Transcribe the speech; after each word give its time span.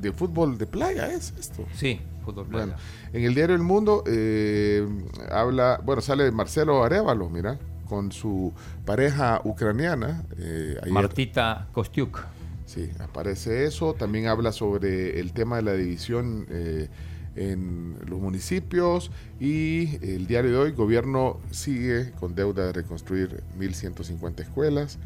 De 0.00 0.12
fútbol 0.12 0.58
de 0.58 0.66
playa, 0.66 1.12
¿es 1.12 1.34
esto? 1.38 1.66
Sí, 1.74 2.00
fútbol 2.24 2.46
playa. 2.46 2.66
Bueno, 2.66 2.80
en 3.12 3.24
el 3.24 3.34
diario 3.34 3.56
El 3.56 3.62
Mundo 3.62 4.04
eh, 4.06 4.86
habla, 5.30 5.80
bueno, 5.84 6.00
sale 6.02 6.30
Marcelo 6.30 6.84
Arevalo, 6.84 7.28
mira, 7.28 7.58
con 7.88 8.12
su 8.12 8.52
pareja 8.84 9.40
ucraniana. 9.44 10.24
Eh, 10.38 10.78
Martita 10.90 11.68
Kostiuk. 11.72 12.24
Sí, 12.66 12.90
aparece 13.00 13.64
eso. 13.64 13.94
También 13.94 14.26
habla 14.26 14.52
sobre 14.52 15.18
el 15.18 15.32
tema 15.32 15.56
de 15.56 15.62
la 15.62 15.72
división 15.72 16.46
eh, 16.50 16.88
en 17.34 17.96
los 18.06 18.20
municipios 18.20 19.10
y 19.40 19.96
el 20.04 20.26
diario 20.26 20.50
de 20.50 20.56
hoy, 20.58 20.72
gobierno 20.72 21.38
sigue 21.50 22.12
con 22.12 22.34
deuda 22.34 22.66
de 22.66 22.72
reconstruir 22.72 23.42
1.150 23.58 24.40
escuelas 24.40 24.98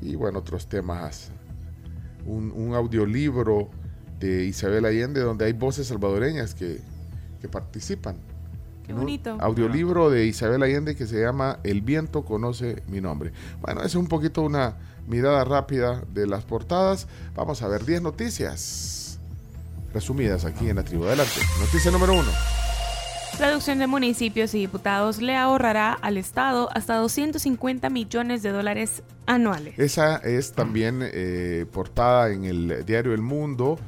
y 0.00 0.16
bueno, 0.16 0.38
otros 0.38 0.68
temas. 0.68 1.30
Un, 2.26 2.74
audiolibro 2.74 3.70
de 4.20 4.44
Isabel 4.44 4.84
Allende 4.84 5.20
donde 5.20 5.44
hay 5.46 5.52
voces 5.52 5.88
salvadoreñas 5.88 6.54
que, 6.54 6.80
que 7.40 7.48
participan 7.48 8.16
Qué 8.86 8.92
bonito. 8.92 9.36
Audiolibro 9.40 10.10
de 10.10 10.26
Isabel 10.26 10.62
Allende 10.62 10.96
que 10.96 11.06
se 11.06 11.20
llama 11.20 11.58
El 11.62 11.82
viento 11.82 12.24
conoce 12.24 12.82
mi 12.88 13.00
nombre. 13.00 13.32
Bueno, 13.60 13.82
es 13.82 13.94
un 13.94 14.08
poquito 14.08 14.42
una 14.42 14.76
mirada 15.06 15.44
rápida 15.44 16.02
de 16.12 16.26
las 16.26 16.44
portadas. 16.44 17.06
Vamos 17.34 17.62
a 17.62 17.68
ver 17.68 17.84
10 17.84 18.02
noticias 18.02 19.18
resumidas 19.94 20.44
aquí 20.44 20.68
en 20.68 20.76
la 20.76 20.84
tribu. 20.84 21.04
Adelante. 21.04 21.40
Noticia 21.60 21.90
número 21.90 22.14
uno. 23.34 23.46
Reducción 23.46 23.78
de 23.78 23.86
municipios 23.86 24.54
y 24.54 24.60
diputados 24.60 25.20
le 25.20 25.36
ahorrará 25.36 25.92
al 25.92 26.16
Estado 26.16 26.68
hasta 26.72 26.96
250 26.96 27.90
millones 27.90 28.42
de 28.42 28.50
dólares 28.50 29.02
anuales. 29.26 29.78
Esa 29.78 30.16
es 30.16 30.52
también 30.52 31.00
eh, 31.02 31.66
portada 31.72 32.30
en 32.30 32.44
el 32.44 32.84
diario 32.84 33.14
El 33.14 33.22
Mundo. 33.22 33.78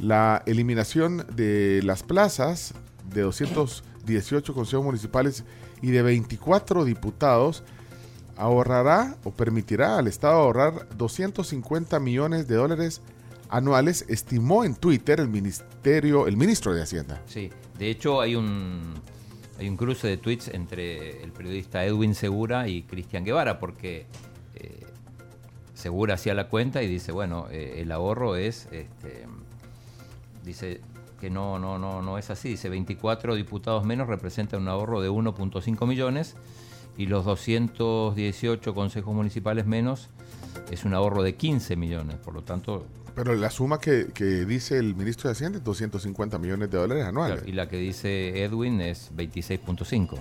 La 0.00 0.42
eliminación 0.46 1.24
de 1.36 1.80
las 1.84 2.02
plazas 2.02 2.74
de 3.12 3.22
200 3.22 3.84
18 4.04 4.54
consejos 4.54 4.84
municipales 4.84 5.44
y 5.82 5.90
de 5.90 6.02
24 6.02 6.84
diputados, 6.84 7.62
ahorrará 8.36 9.16
o 9.24 9.30
permitirá 9.30 9.98
al 9.98 10.08
Estado 10.08 10.34
ahorrar 10.34 10.88
250 10.96 11.98
millones 12.00 12.48
de 12.48 12.56
dólares 12.56 13.00
anuales, 13.00 13.13
estimó 14.08 14.64
en 14.64 14.74
Twitter 14.74 15.20
el 15.20 15.28
ministerio, 15.28 16.26
el 16.26 16.36
ministro 16.36 16.74
de 16.74 16.82
Hacienda. 16.82 17.22
Sí, 17.26 17.50
de 17.78 17.90
hecho 17.90 18.20
hay 18.20 18.34
un 18.34 18.94
hay 19.58 19.68
un 19.68 19.76
cruce 19.76 20.08
de 20.08 20.16
tweets 20.16 20.48
entre 20.48 21.22
el 21.22 21.32
periodista 21.32 21.84
Edwin 21.84 22.14
Segura 22.14 22.68
y 22.68 22.82
Cristian 22.82 23.24
Guevara, 23.24 23.60
porque 23.60 24.06
eh, 24.54 24.84
Segura 25.74 26.14
hacía 26.14 26.34
la 26.34 26.48
cuenta 26.48 26.82
y 26.82 26.88
dice, 26.88 27.12
bueno, 27.12 27.46
eh, 27.50 27.76
el 27.78 27.92
ahorro 27.92 28.36
es, 28.36 28.68
este, 28.72 29.26
dice, 30.44 30.80
que 31.20 31.30
no, 31.30 31.58
no, 31.58 31.78
no, 31.78 32.02
no 32.02 32.18
es 32.18 32.30
así. 32.30 32.50
Dice 32.50 32.68
24 32.68 33.34
diputados 33.34 33.84
menos 33.84 34.08
representan 34.08 34.62
un 34.62 34.68
ahorro 34.68 35.00
de 35.00 35.10
1.5 35.10 35.86
millones 35.86 36.36
y 36.96 37.06
los 37.06 37.24
218 37.24 38.74
consejos 38.74 39.14
municipales 39.14 39.66
menos 39.66 40.10
es 40.70 40.84
un 40.84 40.94
ahorro 40.94 41.22
de 41.22 41.34
15 41.34 41.76
millones. 41.76 42.16
Por 42.16 42.34
lo 42.34 42.42
tanto... 42.42 42.86
Pero 43.14 43.34
la 43.34 43.50
suma 43.50 43.78
que, 43.78 44.06
dice 44.46 44.78
el 44.78 44.96
ministro 44.96 45.28
de 45.28 45.32
Hacienda 45.32 45.58
es 45.58 45.64
250 45.64 46.38
millones 46.38 46.70
de 46.70 46.78
dólares 46.78 47.04
anuales. 47.04 47.44
y 47.46 47.52
la 47.52 47.68
que 47.68 47.76
dice 47.76 48.42
Edwin 48.42 48.80
es 48.80 49.12
26.5. 49.14 50.20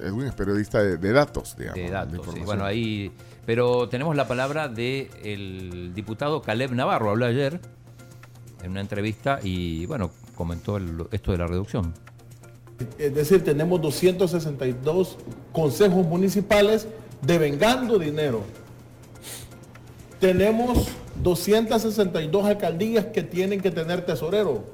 Edwin 0.00 0.26
es 0.26 0.34
periodista 0.34 0.82
de, 0.82 1.12
datos, 1.12 1.56
digamos. 1.56 1.80
De 1.80 1.90
datos, 1.90 2.44
Bueno, 2.44 2.64
ahí... 2.64 3.12
Pero 3.46 3.88
tenemos 3.88 4.16
la 4.16 4.26
palabra 4.26 4.68
del 4.68 5.10
el 5.22 5.92
diputado 5.94 6.40
Caleb 6.42 6.72
Navarro, 6.72 7.10
habló 7.10 7.26
ayer 7.26 7.60
en 8.62 8.70
una 8.70 8.80
entrevista 8.80 9.38
y, 9.42 9.84
bueno, 9.86 10.10
comentó 10.34 10.78
esto 11.12 11.32
de 11.32 11.38
la 11.38 11.46
reducción. 11.46 11.92
Es 12.98 13.14
decir, 13.14 13.44
tenemos 13.44 13.80
262 13.80 15.18
consejos 15.52 16.06
municipales 16.06 16.88
devengando 17.22 17.98
dinero. 17.98 18.42
Tenemos 20.24 20.88
262 21.22 22.46
alcaldías 22.46 23.04
que 23.04 23.22
tienen 23.22 23.60
que 23.60 23.70
tener 23.70 24.06
tesorero. 24.06 24.64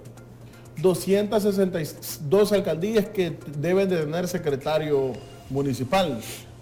262 0.81 2.53
alcaldías 2.53 3.07
que 3.09 3.37
deben 3.59 3.89
de 3.89 3.97
tener 3.97 4.29
secretario 4.29 5.13
municipal. 5.51 6.21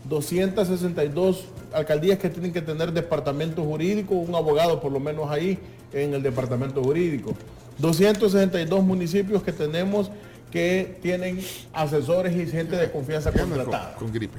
262 0.08 1.44
alcaldías 1.74 2.18
que 2.18 2.30
tienen 2.30 2.50
que 2.50 2.62
tener 2.62 2.92
departamento 2.92 3.62
jurídico, 3.62 4.14
un 4.14 4.34
abogado 4.34 4.80
por 4.80 4.90
lo 4.90 5.00
menos 5.00 5.30
ahí 5.30 5.58
en 5.92 6.14
el 6.14 6.22
departamento 6.22 6.82
jurídico. 6.82 7.34
262 7.76 8.82
municipios 8.82 9.42
que 9.42 9.52
tenemos 9.52 10.10
que 10.50 10.96
tienen 11.02 11.40
asesores 11.74 12.34
y 12.34 12.46
gente 12.50 12.76
de 12.76 12.90
confianza 12.90 13.32
contratada. 13.32 13.96
Con, 13.96 14.10
gripe. 14.10 14.38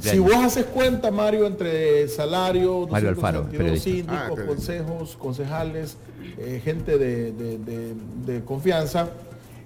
Si 0.00 0.18
vos 0.18 0.34
haces 0.36 0.64
cuenta, 0.64 1.10
Mario, 1.10 1.46
entre 1.46 2.08
salarios, 2.08 2.90
Mario 2.90 3.10
Alfaro, 3.10 3.46
síndicos, 3.78 4.38
ah, 4.38 4.46
consejos, 4.46 5.16
concejales, 5.16 5.98
eh, 6.38 6.62
gente 6.64 6.96
de, 6.96 8.42
confianza, 8.46 9.10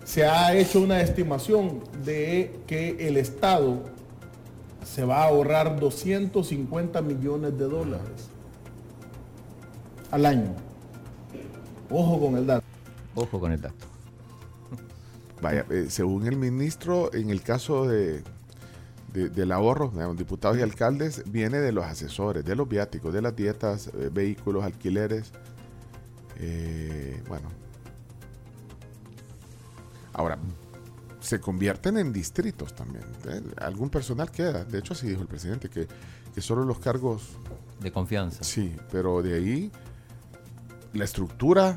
se 0.05 0.25
ha 0.27 0.55
hecho 0.55 0.81
una 0.81 1.01
estimación 1.01 1.81
de 2.05 2.59
que 2.67 3.07
el 3.07 3.19
Estado 3.19 3.79
se 4.85 5.05
va 5.05 5.23
a 5.23 5.29
ahorrar 5.29 5.79
250 5.79 7.03
millones 7.03 7.57
de 7.57 7.65
dólares 7.65 8.31
al 10.11 10.27
año. 10.27 10.55
Ojo 11.89 12.19
con 12.19 12.37
el 12.37 12.47
dato. 12.47 12.65
Ojo 13.15 13.39
con 13.39 13.53
el 13.53 13.61
dato. 13.61 13.87
Vaya, 15.41 15.65
eh, 15.71 15.87
según 15.89 16.27
el 16.27 16.37
ministro, 16.37 17.15
en 17.15 17.31
el 17.31 17.43
caso 17.43 17.87
de, 17.87 18.23
del 19.13 19.53
ahorro, 19.53 19.89
de 19.89 20.15
diputados 20.15 20.57
y 20.59 20.63
alcaldes, 20.63 21.25
viene 21.27 21.59
de 21.59 21.73
los 21.73 21.85
asesores, 21.85 22.45
de 22.45 22.55
los 22.55 22.69
viáticos, 22.69 23.13
de 23.13 23.23
las 23.23 23.35
dietas, 23.35 23.89
eh, 23.89 24.11
vehículos, 24.13 24.65
alquileres. 24.65 25.33
Eh, 26.37 27.23
bueno. 27.29 27.49
Ahora, 30.13 30.39
se 31.21 31.41
convierten 31.41 31.99
en 31.99 32.13
distritos 32.13 32.75
también. 32.75 33.05
¿eh? 33.29 33.43
Algún 33.59 33.91
personal 33.91 34.31
queda. 34.31 34.65
De 34.65 34.79
hecho, 34.79 34.93
así 34.93 35.09
dijo 35.09 35.23
el 35.23 35.29
presidente, 35.29 35.69
que, 35.69 35.87
que 36.35 36.41
solo 36.41 36.65
los 36.65 36.79
cargos... 36.79 37.37
De 37.81 37.91
confianza. 37.91 38.45
Sí, 38.45 38.77
pero 38.91 39.23
de 39.23 39.35
ahí 39.35 39.73
la 40.93 41.05
estructura 41.05 41.77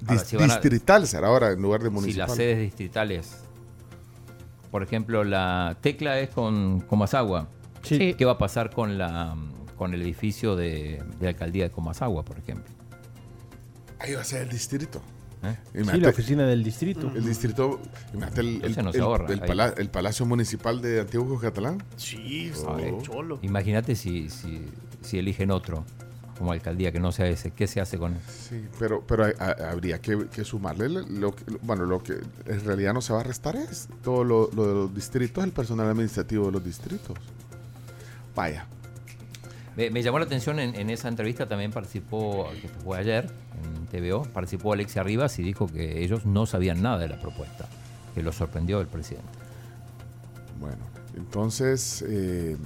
distrital 0.00 1.06
será 1.06 1.28
ahora 1.28 1.52
en 1.52 1.62
lugar 1.62 1.82
de 1.82 1.90
municipal. 1.90 2.26
Si 2.26 2.30
las 2.30 2.36
sedes 2.36 2.58
distritales 2.58 3.45
por 4.70 4.82
ejemplo, 4.82 5.24
la 5.24 5.76
tecla 5.80 6.18
es 6.20 6.30
con 6.30 6.80
Comasagua. 6.80 7.48
Sí. 7.82 8.14
¿Qué 8.14 8.24
va 8.24 8.32
a 8.32 8.38
pasar 8.38 8.70
con 8.70 8.98
la 8.98 9.36
con 9.76 9.92
el 9.92 10.02
edificio 10.02 10.56
de, 10.56 11.02
de 11.20 11.28
alcaldía 11.28 11.64
de 11.64 11.70
Comasagua, 11.70 12.24
por 12.24 12.38
ejemplo? 12.38 12.72
Ahí 13.98 14.14
va 14.14 14.22
a 14.22 14.24
ser 14.24 14.42
el 14.42 14.48
distrito. 14.48 15.02
¿Eh? 15.42 15.56
Sí, 15.74 16.00
la 16.00 16.08
oficina 16.08 16.46
del 16.46 16.64
distrito. 16.64 17.12
El 17.14 17.24
distrito, 17.24 17.80
imagínate 18.14 18.40
el, 18.40 18.64
el, 18.64 19.72
el, 19.76 19.90
Palacio 19.90 20.24
Municipal 20.26 20.80
de 20.80 21.00
Antiguo 21.00 21.38
Catalán. 21.38 21.82
Sí, 21.96 22.50
cholo. 23.02 23.38
Imagínate 23.42 23.94
si, 23.94 24.30
si, 24.30 24.66
si 25.02 25.18
eligen 25.18 25.50
otro 25.50 25.84
como 26.36 26.52
alcaldía 26.52 26.92
que 26.92 27.00
no 27.00 27.12
sea 27.12 27.26
ese, 27.26 27.50
¿qué 27.50 27.66
se 27.66 27.80
hace 27.80 27.98
con 27.98 28.14
él? 28.14 28.20
Sí, 28.28 28.64
pero, 28.78 29.02
pero 29.06 29.26
habría 29.70 30.00
que, 30.00 30.44
sumarle, 30.44 30.88
lo, 30.88 31.34
bueno, 31.62 31.84
lo 31.84 32.02
que 32.02 32.14
en 32.46 32.64
realidad 32.64 32.92
no 32.94 33.00
se 33.00 33.12
va 33.12 33.20
a 33.20 33.24
restar 33.24 33.56
es 33.56 33.88
todo 34.02 34.24
lo, 34.24 34.46
de 34.48 34.56
los 34.56 34.94
distritos, 34.94 35.44
el 35.44 35.52
personal 35.52 35.88
administrativo 35.88 36.46
de 36.46 36.52
los 36.52 36.64
distritos. 36.64 37.16
Vaya. 38.34 38.66
Me, 39.76 40.02
llamó 40.02 40.18
la 40.18 40.24
atención 40.24 40.58
en, 40.58 40.88
esa 40.88 41.08
entrevista, 41.08 41.46
también 41.46 41.70
participó, 41.70 42.48
que 42.62 42.68
fue 42.68 42.98
ayer 42.98 43.30
en 43.62 43.86
TVO, 43.86 44.22
participó 44.22 44.72
Alexia 44.72 45.02
Rivas 45.02 45.38
y 45.38 45.42
dijo 45.42 45.66
que 45.66 46.02
ellos 46.02 46.24
no 46.24 46.46
sabían 46.46 46.80
nada 46.80 46.98
de 46.98 47.08
la 47.08 47.20
propuesta, 47.20 47.66
que 48.14 48.22
lo 48.22 48.32
sorprendió 48.32 48.80
el 48.80 48.86
presidente. 48.86 49.28
Bueno, 50.58 50.78
entonces, 51.14 52.02
eh, 52.08 52.56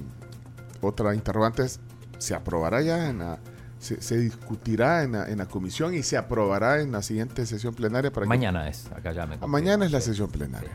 otra 0.80 1.12
interrogante 1.16 1.64
es, 1.64 1.80
¿se 2.18 2.36
aprobará 2.36 2.80
ya 2.80 3.10
en 3.10 3.18
la 3.18 3.40
se, 3.80 4.18
discutirá 4.18 5.02
en 5.02 5.38
la, 5.38 5.46
comisión 5.46 5.94
y 5.94 6.02
se 6.02 6.18
aprobará 6.18 6.80
en 6.80 6.92
la 6.92 7.02
siguiente 7.02 7.46
sesión 7.46 7.74
plenaria. 7.74 8.12
para 8.12 8.26
Mañana 8.26 8.68
es, 8.68 8.86
acá 8.92 9.12
ya 9.12 9.26
me 9.26 9.38
ah, 9.40 9.46
Mañana 9.46 9.86
es 9.86 9.92
la 9.92 10.00
sesión 10.00 10.30
plenaria. 10.30 10.72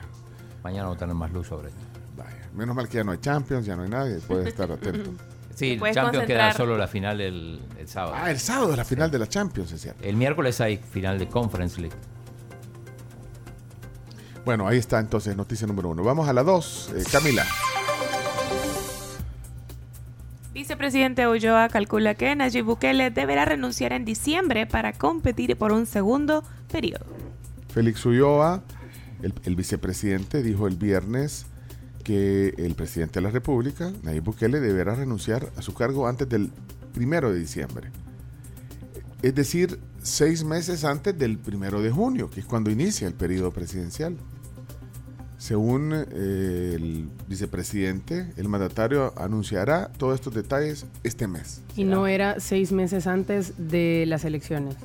Mañana 0.63 0.89
no 0.89 0.97
tener 0.97 1.13
más 1.13 1.31
luz 1.31 1.47
sobre 1.47 1.69
ello. 1.69 1.77
menos 2.55 2.75
mal 2.75 2.89
que 2.89 2.97
ya 2.97 3.03
no 3.03 3.11
hay 3.11 3.19
Champions, 3.19 3.65
ya 3.65 3.75
no 3.75 3.83
hay 3.83 3.89
nadie, 3.89 4.17
puede 4.19 4.49
estar 4.49 4.71
atento. 4.71 5.11
Sí, 5.53 5.79
Champions 5.93 6.25
queda 6.25 6.51
solo 6.53 6.77
la 6.77 6.87
final 6.87 7.21
el, 7.21 7.61
sábado. 7.85 8.15
Ah, 8.17 8.31
el 8.31 8.39
sábado 8.39 8.71
es 8.71 8.77
la 8.77 8.85
final 8.85 9.11
de 9.11 9.19
la 9.19 9.27
Champions, 9.27 9.71
es 9.71 9.81
cierto. 9.81 10.03
El 10.03 10.15
miércoles 10.15 10.59
hay 10.59 10.77
final 10.77 11.19
de 11.19 11.27
Conference 11.29 11.79
League. 11.79 11.95
Bueno, 14.43 14.67
ahí 14.67 14.77
está 14.77 14.99
entonces 14.99 15.35
noticia 15.37 15.65
número 15.65 15.89
uno. 15.89 16.03
Vamos 16.03 16.27
a 16.27 16.33
la 16.33 16.43
dos, 16.43 16.91
eh, 16.95 17.03
Camila 17.11 17.45
vicepresidente 20.75 21.25
Ulloa 21.25 21.69
calcula 21.69 22.15
que 22.15 22.35
Nayib 22.35 22.65
Bukele 22.65 23.09
deberá 23.09 23.45
renunciar 23.45 23.93
en 23.93 24.03
diciembre 24.03 24.67
para 24.67 24.91
competir 24.91 25.55
por 25.55 25.71
un 25.71 25.85
segundo 25.85 26.43
periodo. 26.69 27.05
Félix 27.69 28.05
Ulloa, 28.05 28.61
el, 29.21 29.55
vicepresidente, 29.55 30.43
dijo 30.43 30.67
el 30.67 30.75
viernes 30.75 31.45
que 32.03 32.53
el 32.57 32.75
presidente 32.75 33.19
de 33.19 33.21
la 33.21 33.31
República, 33.31 33.93
Nayib 34.03 34.23
Bukele, 34.23 34.59
deberá 34.59 34.95
renunciar 34.95 35.49
a 35.55 35.61
su 35.61 35.73
cargo 35.73 36.09
antes 36.09 36.27
del 36.27 36.51
primero 36.93 37.31
de 37.31 37.39
diciembre. 37.39 37.91
Es 39.21 39.33
decir, 39.33 39.79
seis 40.03 40.43
meses 40.43 40.83
antes 40.83 41.17
del 41.17 41.37
primero 41.37 41.81
de 41.81 41.89
junio, 41.89 42.29
que 42.29 42.41
es 42.41 42.45
cuando 42.45 42.69
inicia 42.69 43.07
el 43.07 43.13
periodo 43.13 43.51
presidencial. 43.51 44.17
Según 45.37 45.93
eh, 45.93 46.73
el 46.75 47.09
vicepresidente, 47.27 48.31
el 48.37 48.47
mandatario 48.47 49.13
anunciará 49.17 49.89
todos 49.97 50.15
estos 50.15 50.33
detalles 50.33 50.85
este 51.03 51.27
mes. 51.27 51.61
Y 51.75 51.83
no 51.83 52.07
era 52.07 52.39
seis 52.39 52.71
meses 52.71 53.05
antes 53.07 53.53
de 53.57 54.05
las 54.07 54.25
elecciones. 54.25 54.75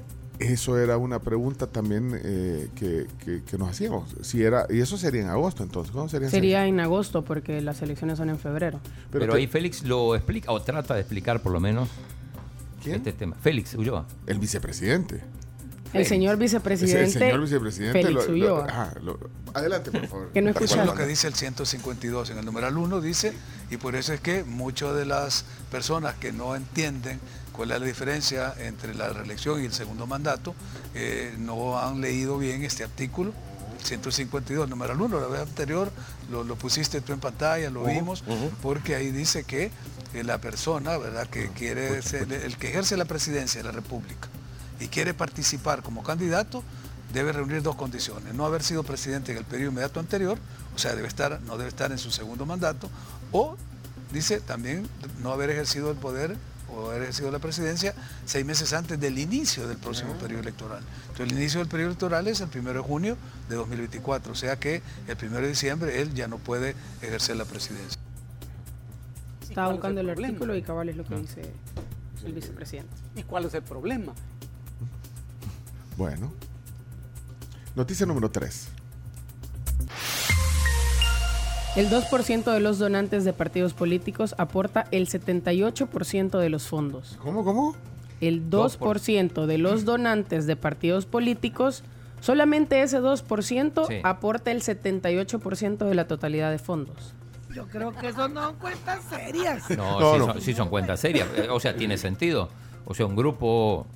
Eso 0.41 0.79
era 0.79 0.97
una 0.97 1.19
pregunta 1.19 1.67
también 1.67 2.19
eh, 2.25 2.69
que, 2.75 3.59
nos 3.59 3.69
hacíamos. 3.69 4.17
Si 4.23 4.43
era, 4.43 4.67
y 4.71 4.81
eso 4.81 4.97
sería 4.97 5.21
en 5.21 5.29
agosto, 5.29 5.63
entonces. 5.63 5.93
¿Cómo 5.93 6.09
sería? 6.09 6.31
Sería 6.31 6.67
en 6.67 6.81
agosto, 6.81 7.23
porque 7.25 7.61
las 7.61 7.83
elecciones 7.83 8.17
son 8.17 8.31
en 8.31 8.39
febrero. 8.39 8.81
Pero, 9.13 9.35
ahí 9.35 9.47
Félix 9.47 9.85
lo 9.85 10.17
explica, 10.17 10.51
o 10.51 10.63
trata 10.63 10.95
de 10.95 11.01
explicar 11.01 11.43
por 11.43 11.53
lo 11.53 11.61
menos 11.61 11.91
¿Quién? 12.83 12.97
este 12.97 13.13
tema. 13.13 13.37
Félix 13.43 13.75
Ulloa. 13.75 14.07
El 14.27 14.39
vicepresidente. 14.39 15.21
El 15.93 16.07
señor 16.07 16.37
vicepresidente. 16.37 17.05
El 17.05 17.13
señor 17.13 17.41
vicepresidente. 17.41 18.03
Félix 18.03 18.27
adelante, 19.53 19.91
por 19.91 20.07
favor. 20.07 20.29
que 20.33 20.43
no 20.43 20.53
lo 20.53 20.95
que 20.95 21.07
dice 21.07 21.27
el 21.27 21.35
152 21.35 22.31
en 22.31 22.39
el 22.39 22.45
numeral 22.45 22.77
1 22.77 23.01
dice, 23.01 23.33
y 23.71 23.77
por 23.77 23.97
eso 23.97 24.13
es 24.13 24.21
que 24.21 24.45
muchas 24.45 24.95
de 24.95 25.05
las 25.05 25.45
personas 25.71 26.15
que 26.15 26.33
no 26.33 26.55
entienden 26.55 27.21
cuál 27.53 27.73
es 27.73 27.81
la 27.81 27.87
diferencia 27.87 28.55
entre 28.59 28.95
la 28.95 29.11
reelección 29.11 29.63
y 29.63 29.67
el 29.67 29.73
segundo 29.73 30.07
mandato, 30.07 30.55
eh, 30.95 31.35
no 31.39 31.79
han 31.79 32.01
leído 32.01 32.39
bien 32.39 32.63
este 32.63 32.85
artículo. 32.85 33.33
152, 33.83 34.69
numeral 34.69 35.01
1, 35.01 35.21
la 35.21 35.27
vez 35.27 35.41
anterior 35.41 35.91
lo, 36.31 36.45
pusiste 36.57 37.01
tú 37.01 37.15
en 37.15 37.21
pantalla, 37.21 37.71
lo 37.71 37.85
vimos, 37.85 38.23
porque 38.63 38.95
ahí 38.95 39.11
dice 39.11 39.45
que 39.45 39.71
eh, 40.13 40.23
la 40.23 40.39
persona, 40.39 40.99
¿verdad?, 40.99 41.27
que 41.29 41.49
quiere 41.49 42.03
ser, 42.03 42.31
el 42.31 42.57
que 42.59 42.69
ejerce 42.69 42.97
la 42.99 43.07
presidencia 43.07 43.63
de 43.63 43.69
la 43.69 43.73
República, 43.73 44.29
y 44.81 44.89
quiere 44.89 45.15
participar 45.15 45.83
como 45.83 46.03
candidato, 46.03 46.65
debe 47.13 47.33
reunir 47.33 47.63
dos 47.63 47.77
condiciones. 47.77 48.35
No 48.35 48.47
haber 48.47 48.63
sido 48.63 48.83
presidente 48.83 49.33
en 49.33 49.39
el 49.39 49.45
periodo 49.45 49.71
inmediato 49.71 50.01
anterior, 50.01 50.39
o 50.75 50.79
sea, 50.79 50.95
debe 50.95 51.09
estar, 51.09 51.41
no 51.43 51.57
debe 51.57 51.69
estar 51.69 51.93
en 51.93 51.99
su 51.99 52.11
segundo 52.11 52.47
mandato, 52.47 52.91
o 53.33 53.57
dice 54.13 54.41
también 54.41 54.89
no 55.23 55.33
haber 55.33 55.51
ejercido 55.51 55.91
el 55.91 55.97
poder 55.97 56.37
o 56.73 56.91
haber 56.91 57.03
ejercido 57.03 57.31
la 57.31 57.41
presidencia 57.41 57.95
seis 58.25 58.47
meses 58.47 58.73
antes 58.73 58.99
del 59.01 59.19
inicio 59.19 59.67
del 59.67 59.77
próximo 59.77 60.15
periodo 60.15 60.43
electoral. 60.43 60.83
Entonces 61.09 61.33
el 61.33 61.39
inicio 61.39 61.61
del 61.61 61.69
periodo 61.69 61.91
electoral 61.91 62.29
es 62.29 62.41
el 62.41 62.49
primero 62.49 62.81
de 62.83 62.89
junio 62.89 63.17
de 63.49 63.57
2024, 63.57 64.33
o 64.33 64.37
sea 64.37 64.57
que 64.57 64.83
el 65.09 65.17
primero 65.17 65.43
de 65.43 65.49
diciembre 65.49 66.01
él 66.01 66.15
ya 66.15 66.29
no 66.29 66.39
puede 66.39 66.77
ejercer 67.03 67.37
la 67.37 67.45
presidencia. 67.45 68.01
Estaba 69.43 69.73
buscando 69.73 70.01
el, 70.01 70.11
artículo 70.11 70.55
y 70.55 70.63
cabal 70.63 70.89
es 70.89 70.97
lo 70.97 71.05
que 71.05 71.17
dice 71.17 71.43
el 72.25 72.33
vicepresidente. 72.33 72.95
¿Y 73.17 73.25
cuál 73.25 73.47
es 73.47 73.55
el 73.55 73.63
problema? 73.63 74.13
Bueno. 75.97 76.33
Noticia 77.75 78.07
número 78.07 78.31
3. 78.31 78.69
El 81.77 81.89
2% 81.89 82.53
de 82.53 82.61
los 82.61 82.79
donantes 82.81 83.25
de 83.25 83.33
partidos 83.33 83.75
políticos 83.75 84.35
aporta 84.39 84.87
el 84.91 85.09
78% 85.09 86.39
de 86.39 86.49
los 86.51 86.67
fondos. 86.67 87.17
¿Cómo, 87.23 87.45
cómo? 87.45 87.77
El 88.21 88.51
2% 88.51 89.47
de 89.47 89.59
los 89.59 89.85
donantes 89.85 90.47
de 90.47 90.57
partidos 90.57 91.07
políticos, 91.07 91.85
solamente 92.21 92.83
ese 92.83 93.01
2% 93.01 94.01
aporta 94.03 94.51
el 94.51 94.63
78% 94.63 95.79
de 95.79 95.95
la 95.95 96.09
totalidad 96.09 96.51
de 96.51 96.59
fondos. 96.59 97.15
Yo 97.55 97.67
creo 97.69 97.93
que 97.93 98.09
eso 98.09 98.29
no 98.29 98.47
son 98.47 98.57
cuentas 98.57 99.01
serias. 99.09 99.71
No, 99.71 100.13
sí, 100.13 100.19
Son, 100.19 100.41
sí 100.41 100.55
son 100.55 100.69
cuentas 100.69 101.01
serias. 101.01 101.29
O 101.51 101.61
sea, 101.61 101.77
tiene 101.77 101.99
sentido. 101.99 102.49
O 102.85 102.95
sea, 102.95 103.07
un 103.07 103.17
grupo 103.17 103.87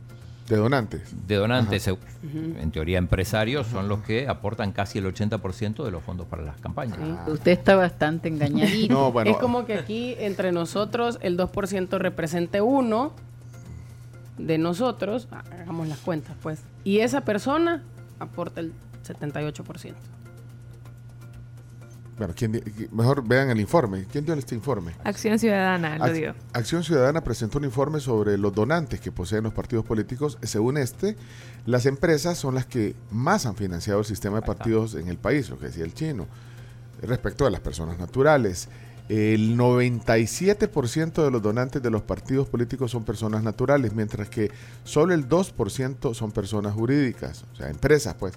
de 0.48 0.56
donantes. 0.56 1.26
De 1.26 1.36
donantes, 1.36 1.88
en 1.88 2.70
teoría 2.70 2.98
empresarios, 2.98 3.66
son 3.66 3.88
los 3.88 4.00
que 4.00 4.28
aportan 4.28 4.72
casi 4.72 4.98
el 4.98 5.06
80% 5.06 5.84
de 5.84 5.90
los 5.90 6.02
fondos 6.02 6.26
para 6.26 6.42
las 6.42 6.60
campañas. 6.60 6.98
Usted 7.26 7.52
está 7.52 7.76
bastante 7.76 8.28
engañadito. 8.28 9.12
Es 9.24 9.36
como 9.38 9.64
que 9.64 9.74
aquí 9.74 10.14
entre 10.18 10.52
nosotros 10.52 11.18
el 11.22 11.38
2% 11.38 11.98
represente 11.98 12.60
uno 12.60 13.12
de 14.38 14.58
nosotros, 14.58 15.28
hagamos 15.30 15.88
las 15.88 15.98
cuentas 15.98 16.36
pues, 16.42 16.60
y 16.82 16.98
esa 16.98 17.22
persona 17.22 17.82
aporta 18.18 18.60
el 18.60 18.72
78%. 19.06 19.94
Bueno, 22.16 22.32
mejor 22.92 23.26
vean 23.26 23.50
el 23.50 23.58
informe. 23.58 24.06
¿Quién 24.10 24.24
dio 24.24 24.34
este 24.34 24.54
informe? 24.54 24.94
Acción 25.02 25.36
Ciudadana 25.38 25.98
lo 25.98 26.12
dio. 26.12 26.34
Acción 26.52 26.84
Ciudadana 26.84 27.24
presentó 27.24 27.58
un 27.58 27.64
informe 27.64 27.98
sobre 27.98 28.38
los 28.38 28.54
donantes 28.54 29.00
que 29.00 29.10
poseen 29.10 29.42
los 29.42 29.52
partidos 29.52 29.84
políticos. 29.84 30.38
Según 30.42 30.76
este, 30.76 31.16
las 31.66 31.86
empresas 31.86 32.38
son 32.38 32.54
las 32.54 32.66
que 32.66 32.94
más 33.10 33.46
han 33.46 33.56
financiado 33.56 33.98
el 34.00 34.06
sistema 34.06 34.36
de 34.36 34.46
partidos 34.46 34.94
en 34.94 35.08
el 35.08 35.18
país, 35.18 35.50
lo 35.50 35.58
que 35.58 35.66
decía 35.66 35.84
el 35.84 35.92
chino. 35.92 36.28
Respecto 37.02 37.46
a 37.46 37.50
las 37.50 37.60
personas 37.60 37.98
naturales, 37.98 38.68
el 39.08 39.58
97% 39.58 41.24
de 41.24 41.30
los 41.32 41.42
donantes 41.42 41.82
de 41.82 41.90
los 41.90 42.02
partidos 42.02 42.48
políticos 42.48 42.92
son 42.92 43.04
personas 43.04 43.42
naturales, 43.42 43.92
mientras 43.92 44.28
que 44.28 44.52
solo 44.84 45.14
el 45.14 45.28
2% 45.28 46.14
son 46.14 46.30
personas 46.30 46.74
jurídicas, 46.74 47.44
o 47.52 47.56
sea, 47.56 47.68
empresas, 47.70 48.14
pues. 48.14 48.34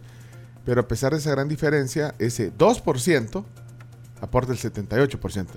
Pero 0.66 0.82
a 0.82 0.88
pesar 0.88 1.14
de 1.14 1.20
esa 1.20 1.32
gran 1.32 1.48
diferencia, 1.48 2.16
ese 2.20 2.52
2% 2.52 3.46
aporta 4.22 4.52
el 4.52 4.58
78% 4.58 5.48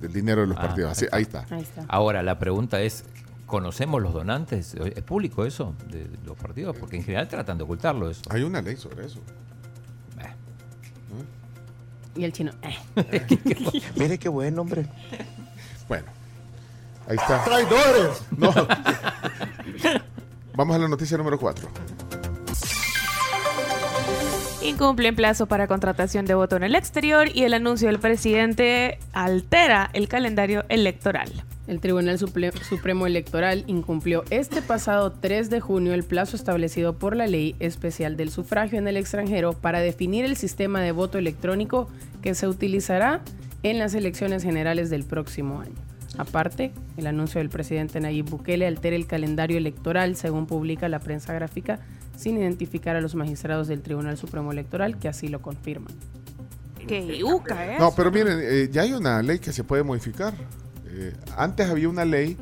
del 0.00 0.12
dinero 0.12 0.42
de 0.42 0.46
los 0.48 0.56
ah, 0.58 0.62
partidos. 0.62 0.92
Así, 0.92 1.06
ahí, 1.12 1.22
está. 1.22 1.46
Ahora, 1.88 2.22
la 2.22 2.38
pregunta 2.38 2.80
es, 2.80 3.04
¿conocemos 3.46 4.02
los 4.02 4.12
donantes? 4.12 4.74
¿Es 4.74 5.02
público 5.02 5.44
eso 5.44 5.74
de 5.90 6.08
los 6.24 6.36
partidos? 6.36 6.76
Porque 6.76 6.96
en 6.96 7.04
general 7.04 7.28
tratan 7.28 7.58
de 7.58 7.64
ocultarlo 7.64 8.10
eso. 8.10 8.22
Hay 8.30 8.42
una 8.42 8.62
ley 8.62 8.76
sobre 8.76 9.06
eso. 9.06 9.20
Y 12.16 12.24
el 12.24 12.32
chino. 12.32 12.52
Eh. 12.62 12.78
Mire 13.96 14.18
qué 14.18 14.28
buen 14.28 14.58
hombre. 14.58 14.86
Bueno, 15.86 16.06
ahí 17.06 17.16
está. 17.16 17.44
¡Traidores! 17.44 18.22
No. 18.36 18.52
Vamos 20.56 20.76
a 20.76 20.78
la 20.78 20.88
noticia 20.88 21.18
número 21.18 21.38
4. 21.38 21.68
Incumple 24.66 25.12
plazo 25.12 25.46
para 25.46 25.68
contratación 25.68 26.26
de 26.26 26.34
voto 26.34 26.56
en 26.56 26.64
el 26.64 26.74
exterior 26.74 27.28
y 27.32 27.44
el 27.44 27.54
anuncio 27.54 27.86
del 27.86 28.00
presidente 28.00 28.98
altera 29.12 29.90
el 29.92 30.08
calendario 30.08 30.64
electoral. 30.68 31.30
El 31.68 31.78
Tribunal 31.78 32.18
Supremo 32.18 33.06
Electoral 33.06 33.62
incumplió 33.68 34.24
este 34.30 34.62
pasado 34.62 35.12
3 35.12 35.50
de 35.50 35.60
junio 35.60 35.94
el 35.94 36.02
plazo 36.02 36.34
establecido 36.34 36.98
por 36.98 37.14
la 37.14 37.28
Ley 37.28 37.54
Especial 37.60 38.16
del 38.16 38.30
Sufragio 38.30 38.80
en 38.80 38.88
el 38.88 38.96
extranjero 38.96 39.52
para 39.52 39.78
definir 39.78 40.24
el 40.24 40.36
sistema 40.36 40.80
de 40.80 40.90
voto 40.90 41.16
electrónico 41.18 41.88
que 42.20 42.34
se 42.34 42.48
utilizará 42.48 43.20
en 43.62 43.78
las 43.78 43.94
elecciones 43.94 44.42
generales 44.42 44.90
del 44.90 45.04
próximo 45.04 45.60
año. 45.60 45.76
Aparte, 46.18 46.72
el 46.96 47.06
anuncio 47.06 47.38
del 47.38 47.50
presidente 47.50 48.00
Nayib 48.00 48.30
Bukele 48.30 48.66
altera 48.66 48.96
el 48.96 49.06
calendario 49.06 49.58
electoral, 49.58 50.16
según 50.16 50.46
publica 50.46 50.88
la 50.88 50.98
prensa 50.98 51.32
gráfica, 51.34 51.78
sin 52.16 52.38
identificar 52.38 52.96
a 52.96 53.00
los 53.00 53.14
magistrados 53.14 53.68
del 53.68 53.82
Tribunal 53.82 54.16
Supremo 54.16 54.52
Electoral 54.52 54.98
que 54.98 55.08
así 55.08 55.28
lo 55.28 55.40
confirman. 55.40 55.94
¡Qué 56.86 57.18
yuca, 57.18 57.74
¿eh? 57.74 57.76
No, 57.78 57.92
pero 57.94 58.10
miren, 58.12 58.38
eh, 58.40 58.68
ya 58.70 58.82
hay 58.82 58.92
una 58.92 59.20
ley 59.22 59.38
que 59.38 59.52
se 59.52 59.64
puede 59.64 59.82
modificar. 59.82 60.34
Eh, 60.86 61.12
antes 61.36 61.68
había 61.68 61.88
una 61.88 62.04
ley 62.04 62.36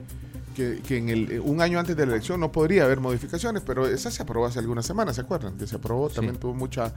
que, 0.54 0.96
en 0.96 1.08
el, 1.08 1.32
eh, 1.32 1.40
un 1.40 1.60
año 1.60 1.78
antes 1.78 1.96
de 1.96 2.06
la 2.06 2.12
elección 2.12 2.40
no 2.40 2.52
podría 2.52 2.84
haber 2.84 3.00
modificaciones, 3.00 3.62
pero 3.66 3.86
esa 3.86 4.10
se 4.10 4.22
aprobó 4.22 4.46
hace 4.46 4.60
algunas 4.60 4.86
semanas, 4.86 5.16
¿se 5.16 5.22
acuerdan? 5.22 5.56
Que 5.58 5.66
se 5.66 5.76
aprobó, 5.76 6.08
también 6.08 6.36
tuvo 6.36 6.54
mucha 6.54 6.92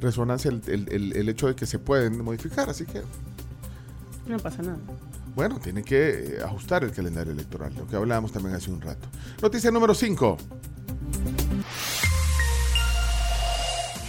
resonancia 0.00 0.50
el, 0.50 1.28
hecho 1.28 1.48
de 1.48 1.54
que 1.54 1.66
se 1.66 1.78
pueden 1.78 2.22
modificar, 2.22 2.68
así 2.68 2.84
que... 2.84 3.02
No 4.26 4.38
pasa 4.38 4.62
nada. 4.62 4.78
Bueno, 5.34 5.58
tienen 5.58 5.84
que 5.84 6.38
ajustar 6.44 6.84
el 6.84 6.92
calendario 6.92 7.32
electoral, 7.32 7.72
lo 7.74 7.86
que 7.86 7.96
hablábamos 7.96 8.32
también 8.32 8.54
hace 8.54 8.70
un 8.70 8.80
rato. 8.80 9.08
Noticia 9.40 9.70
número 9.70 9.94
5. 9.94 10.36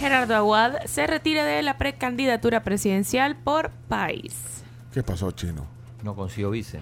Gerardo 0.00 0.34
Aguad 0.34 0.76
se 0.86 1.06
retira 1.06 1.44
de 1.44 1.60
la 1.60 1.76
precandidatura 1.76 2.62
presidencial 2.62 3.36
por 3.36 3.70
país. 3.86 4.32
¿Qué 4.94 5.02
pasó, 5.02 5.30
Chino? 5.32 5.66
No 6.02 6.14
consiguió 6.14 6.50
vice. 6.50 6.80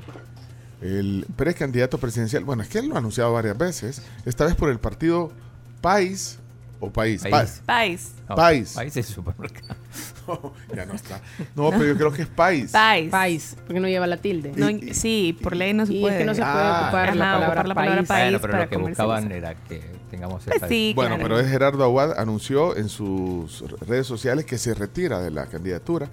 El 0.81 1.27
precandidato 1.35 1.99
presidencial, 1.99 2.45
bueno, 2.45 2.63
es 2.63 2.69
que 2.69 2.79
él 2.79 2.87
lo 2.87 2.95
ha 2.95 2.99
anunciado 2.99 3.33
varias 3.33 3.59
veces, 3.59 4.03
esta 4.25 4.45
vez 4.45 4.55
por 4.55 4.71
el 4.71 4.79
partido 4.79 5.33
País 5.81 6.39
o 6.81 6.91
País. 6.91 7.23
País. 7.23 7.63
País. 7.65 8.15
país. 8.27 8.73
País 8.75 8.97
es 8.97 9.07
supermercado. 9.07 9.77
No, 10.29 10.53
ya 10.77 10.85
no 10.85 10.93
está. 10.93 11.23
No, 11.57 11.71
pero 11.71 11.87
yo 11.87 11.97
creo 11.97 12.13
que 12.13 12.21
es 12.21 12.29
País. 12.29 12.71
País. 12.71 13.11
País, 13.11 13.57
porque 13.67 13.81
no 13.81 13.89
lleva 13.89 14.07
la 14.07 14.19
tilde. 14.19 14.53
sí, 14.93 15.35
por 15.43 15.57
ley 15.57 15.73
no 15.73 15.87
se 15.87 15.95
y 15.95 16.03
puede. 16.03 16.17
Es 16.17 16.21
que 16.21 16.27
no 16.27 16.35
se 16.35 16.43
puede 16.43 16.55
ah, 16.55 16.83
ocupar, 16.83 17.17
la, 17.17 17.33
palabra 17.33 17.65
la 17.65 17.75
palabra 17.75 18.03
país. 18.03 18.33
Bueno, 18.33 18.41
pero 18.43 18.59
lo 18.59 18.69
que 18.69 18.77
buscaban 18.77 19.33
era 19.33 19.55
que 19.55 19.81
tengamos 20.11 20.45
pues 20.45 20.61
sí, 20.69 20.93
Bueno, 20.95 21.17
pero 21.19 21.43
Gerardo 21.43 21.83
Aguad 21.83 22.19
anunció 22.19 22.77
en 22.77 22.91
sus 22.91 23.65
redes 23.81 24.07
sociales 24.07 24.45
que 24.45 24.59
se 24.59 24.75
retira 24.75 25.21
de 25.21 25.31
la 25.31 25.47
candidatura 25.47 26.11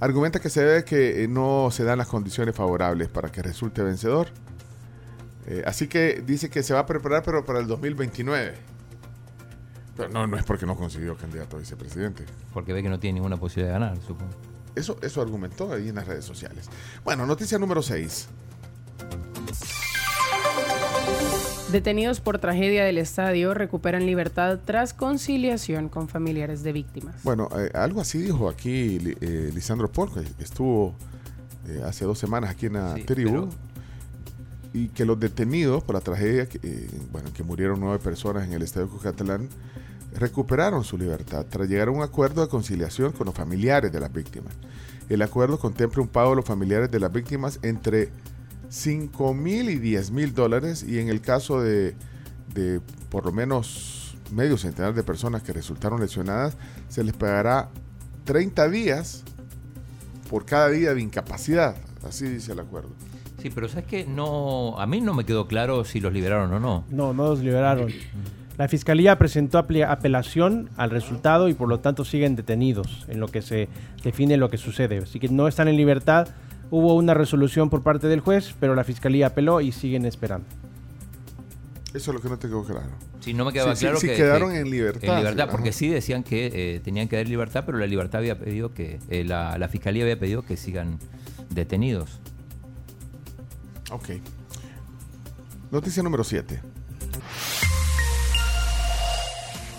argumenta 0.00 0.40
que 0.40 0.50
se 0.50 0.62
debe 0.62 0.84
que 0.84 1.24
eh, 1.24 1.28
no 1.28 1.70
se 1.70 1.84
dan 1.84 1.98
las 1.98 2.06
condiciones 2.06 2.54
favorables 2.54 3.08
para 3.08 3.30
que 3.30 3.42
resulte 3.42 3.82
vencedor. 3.82 4.28
Eh, 5.46 5.62
así 5.66 5.88
que 5.88 6.22
dice 6.26 6.50
que 6.50 6.62
se 6.62 6.74
va 6.74 6.80
a 6.80 6.86
preparar, 6.86 7.22
pero 7.22 7.44
para 7.44 7.60
el 7.60 7.66
2029. 7.66 8.75
Pero 9.96 10.08
no, 10.10 10.26
no 10.26 10.36
es 10.36 10.44
porque 10.44 10.66
no 10.66 10.76
consiguió 10.76 11.16
candidato 11.16 11.56
a 11.56 11.60
vicepresidente. 11.60 12.24
Porque 12.52 12.72
ve 12.72 12.82
que 12.82 12.88
no 12.88 12.98
tiene 12.98 13.14
ninguna 13.14 13.36
posibilidad 13.36 13.74
de 13.74 13.80
ganar, 13.80 13.98
supongo. 14.06 14.32
Eso, 14.74 14.98
eso 15.02 15.22
argumentó 15.22 15.72
ahí 15.72 15.88
en 15.88 15.94
las 15.94 16.06
redes 16.06 16.24
sociales. 16.24 16.68
Bueno, 17.02 17.24
noticia 17.24 17.58
número 17.58 17.80
6. 17.82 18.28
Detenidos 21.72 22.20
por 22.20 22.38
tragedia 22.38 22.84
del 22.84 22.96
estadio 22.96 23.52
recuperan 23.52 24.06
libertad 24.06 24.60
tras 24.64 24.94
conciliación 24.94 25.88
con 25.88 26.08
familiares 26.08 26.62
de 26.62 26.72
víctimas. 26.72 27.22
Bueno, 27.24 27.48
eh, 27.58 27.70
algo 27.74 28.00
así 28.00 28.18
dijo 28.18 28.48
aquí 28.48 28.98
eh, 29.20 29.50
Lisandro 29.52 29.90
Porco, 29.90 30.20
estuvo 30.38 30.94
eh, 31.66 31.82
hace 31.84 32.04
dos 32.04 32.18
semanas 32.18 32.50
aquí 32.50 32.66
en 32.66 32.74
la 32.74 32.94
tribu. 33.04 33.48
Y 34.72 34.88
que 34.88 35.06
los 35.06 35.18
detenidos 35.18 35.82
por 35.82 35.94
la 35.94 36.02
tragedia, 36.02 36.46
que, 36.46 36.88
bueno, 37.10 37.32
que 37.32 37.42
murieron 37.42 37.80
nueve 37.80 37.98
personas 37.98 38.44
en 38.44 38.52
el 38.52 38.62
estadio 38.62 38.90
Cucatlán, 38.90 39.48
recuperaron 40.18 40.84
su 40.84 40.98
libertad 40.98 41.46
tras 41.48 41.68
llegar 41.68 41.88
a 41.88 41.90
un 41.92 42.02
acuerdo 42.02 42.42
de 42.42 42.48
conciliación 42.48 43.12
con 43.12 43.26
los 43.26 43.34
familiares 43.34 43.92
de 43.92 44.00
las 44.00 44.12
víctimas. 44.12 44.54
El 45.08 45.22
acuerdo 45.22 45.58
contempla 45.58 46.02
un 46.02 46.08
pago 46.08 46.32
a 46.32 46.36
los 46.36 46.44
familiares 46.44 46.90
de 46.90 46.98
las 46.98 47.12
víctimas 47.12 47.60
entre 47.62 48.10
5 48.68 49.34
mil 49.34 49.70
y 49.70 49.76
10 49.76 50.10
mil 50.10 50.34
dólares 50.34 50.82
y 50.82 50.98
en 50.98 51.08
el 51.08 51.20
caso 51.20 51.60
de, 51.60 51.94
de 52.54 52.80
por 53.10 53.24
lo 53.24 53.32
menos 53.32 54.16
medio 54.32 54.58
centenar 54.58 54.94
de 54.94 55.02
personas 55.02 55.42
que 55.42 55.52
resultaron 55.52 56.00
lesionadas, 56.00 56.56
se 56.88 57.04
les 57.04 57.14
pagará 57.14 57.68
30 58.24 58.68
días 58.68 59.22
por 60.28 60.44
cada 60.44 60.68
día 60.70 60.94
de 60.94 61.00
incapacidad. 61.00 61.76
Así 62.06 62.26
dice 62.26 62.52
el 62.52 62.60
acuerdo. 62.60 62.90
Sí, 63.40 63.50
pero 63.54 63.68
sabes 63.68 63.84
que 63.84 64.06
no, 64.06 64.80
a 64.80 64.86
mí 64.86 65.00
no 65.00 65.14
me 65.14 65.24
quedó 65.24 65.46
claro 65.46 65.84
si 65.84 66.00
los 66.00 66.12
liberaron 66.12 66.52
o 66.52 66.58
no. 66.58 66.84
No, 66.88 67.12
no 67.12 67.28
los 67.28 67.40
liberaron. 67.40 67.92
La 68.58 68.68
fiscalía 68.68 69.18
presentó 69.18 69.58
apelación 69.58 70.70
al 70.76 70.90
resultado 70.90 71.48
y 71.48 71.54
por 71.54 71.68
lo 71.68 71.80
tanto 71.80 72.04
siguen 72.04 72.36
detenidos 72.36 73.04
en 73.08 73.20
lo 73.20 73.28
que 73.28 73.42
se 73.42 73.68
define 74.02 74.36
lo 74.36 74.48
que 74.48 74.56
sucede. 74.56 74.98
Así 74.98 75.20
que 75.20 75.28
no 75.28 75.46
están 75.46 75.68
en 75.68 75.76
libertad 75.76 76.28
Hubo 76.70 76.94
una 76.94 77.14
resolución 77.14 77.70
por 77.70 77.82
parte 77.82 78.08
del 78.08 78.20
juez, 78.20 78.54
pero 78.58 78.74
la 78.74 78.82
fiscalía 78.82 79.28
apeló 79.28 79.60
y 79.60 79.70
siguen 79.70 80.04
esperando. 80.04 80.46
Eso 81.94 82.10
es 82.10 82.14
lo 82.14 82.20
que 82.20 82.28
no 82.28 82.38
te 82.38 82.48
quedó 82.48 82.64
claro. 82.64 82.90
Sí, 83.20 83.32
no 83.32 83.44
me 83.44 83.52
quedaba 83.52 83.74
claro 83.74 83.98
que, 84.00 84.14
quedaron 84.14 84.52
en 84.52 84.70
libertad. 84.70 85.08
En 85.08 85.18
libertad, 85.18 85.48
porque 85.50 85.72
sí 85.72 85.88
decían 85.88 86.22
que 86.22 86.50
eh, 86.52 86.80
tenían 86.80 87.08
que 87.08 87.16
dar 87.16 87.26
libertad, 87.26 87.62
pero 87.64 87.78
la 87.78 87.86
libertad 87.86 88.20
había 88.20 88.38
pedido 88.38 88.74
que, 88.74 88.98
eh, 89.08 89.24
la, 89.24 89.56
la, 89.58 89.68
fiscalía 89.68 90.02
había 90.02 90.18
pedido 90.18 90.42
que 90.42 90.56
sigan 90.56 90.98
detenidos. 91.50 92.20
Ok. 93.90 94.10
Noticia 95.70 96.02
número 96.02 96.24
7. 96.24 96.60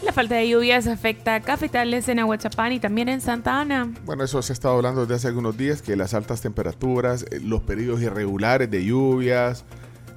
La 0.03 0.13
falta 0.13 0.35
de 0.35 0.47
lluvias 0.47 0.87
afecta 0.87 1.35
a 1.35 1.41
cafetales 1.41 2.07
en 2.07 2.19
Aguachapán 2.19 2.71
y 2.71 2.79
también 2.79 3.09
en 3.09 3.19
Santa 3.19 3.59
Ana. 3.59 3.91
Bueno, 4.05 4.23
eso 4.23 4.41
se 4.41 4.53
ha 4.53 4.55
estado 4.55 4.75
hablando 4.75 5.01
desde 5.01 5.15
hace 5.15 5.27
algunos 5.27 5.57
días, 5.57 5.81
que 5.81 5.95
las 5.95 6.13
altas 6.13 6.41
temperaturas, 6.41 7.25
eh, 7.31 7.39
los 7.39 7.63
periodos 7.63 8.01
irregulares 8.01 8.69
de 8.69 8.85
lluvias, 8.85 9.65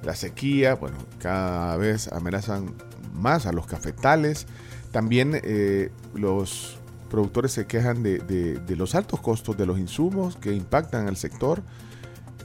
la 0.03 0.15
sequía, 0.15 0.75
bueno, 0.75 0.97
cada 1.19 1.77
vez 1.77 2.07
amenazan 2.11 2.73
más 3.13 3.45
a 3.45 3.51
los 3.51 3.65
cafetales. 3.65 4.45
También 4.91 5.39
eh, 5.43 5.89
los 6.13 6.77
productores 7.09 7.51
se 7.51 7.65
quejan 7.65 8.03
de, 8.03 8.61
los 8.69 8.93
altos 8.93 9.19
costos 9.19 9.57
de 9.57 9.65
los 9.65 9.79
insumos 9.79 10.35
que 10.35 10.53
impactan 10.53 11.07
al 11.07 11.17
sector. 11.17 11.63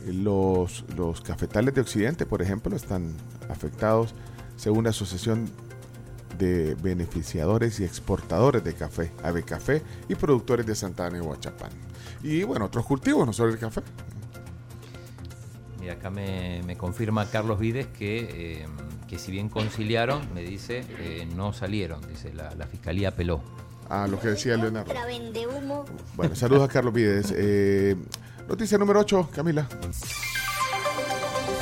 Eh, 0.06 0.12
los, 0.12 0.84
los 0.96 1.20
cafetales 1.20 1.74
de 1.74 1.82
Occidente, 1.82 2.24
por 2.24 2.40
ejemplo, 2.40 2.74
están 2.74 3.12
afectados 3.50 4.14
según 4.56 4.84
la 4.84 4.90
Asociación 4.90 5.50
de 6.38 6.74
beneficiadores 6.76 7.80
y 7.80 7.84
exportadores 7.84 8.62
de 8.64 8.74
café, 8.74 9.10
Ave 9.22 9.42
Café 9.42 9.82
y 10.08 10.14
productores 10.14 10.66
de 10.66 10.74
Santana 10.74 11.18
y 11.18 11.20
Huachapán. 11.20 11.70
Y 12.22 12.42
bueno, 12.42 12.66
otros 12.66 12.86
cultivos, 12.86 13.26
no 13.26 13.32
solo 13.32 13.52
el 13.52 13.58
café. 13.58 13.82
Y 15.82 15.88
acá 15.88 16.10
me, 16.10 16.76
confirma 16.76 17.26
Carlos 17.26 17.60
Vides 17.60 17.86
que, 17.86 18.62
eh, 18.62 18.66
que 19.08 19.18
si 19.18 19.30
bien 19.30 19.48
conciliaron, 19.48 20.34
me 20.34 20.42
dice, 20.42 20.84
eh, 20.98 21.28
no 21.36 21.52
salieron, 21.52 22.00
dice, 22.08 22.32
la, 22.34 22.66
fiscalía 22.66 23.10
apeló. 23.10 23.40
Ah, 23.88 24.08
lo 24.10 24.18
que 24.18 24.28
decía 24.28 24.56
Leonardo. 24.56 24.92
Bueno, 26.16 26.34
saludos 26.34 26.68
a 26.68 26.72
Carlos 26.72 26.92
Vides. 26.92 27.32
Eh, 27.36 27.94
noticia 28.48 28.78
número 28.78 29.00
8, 29.00 29.30
Camila. 29.32 29.68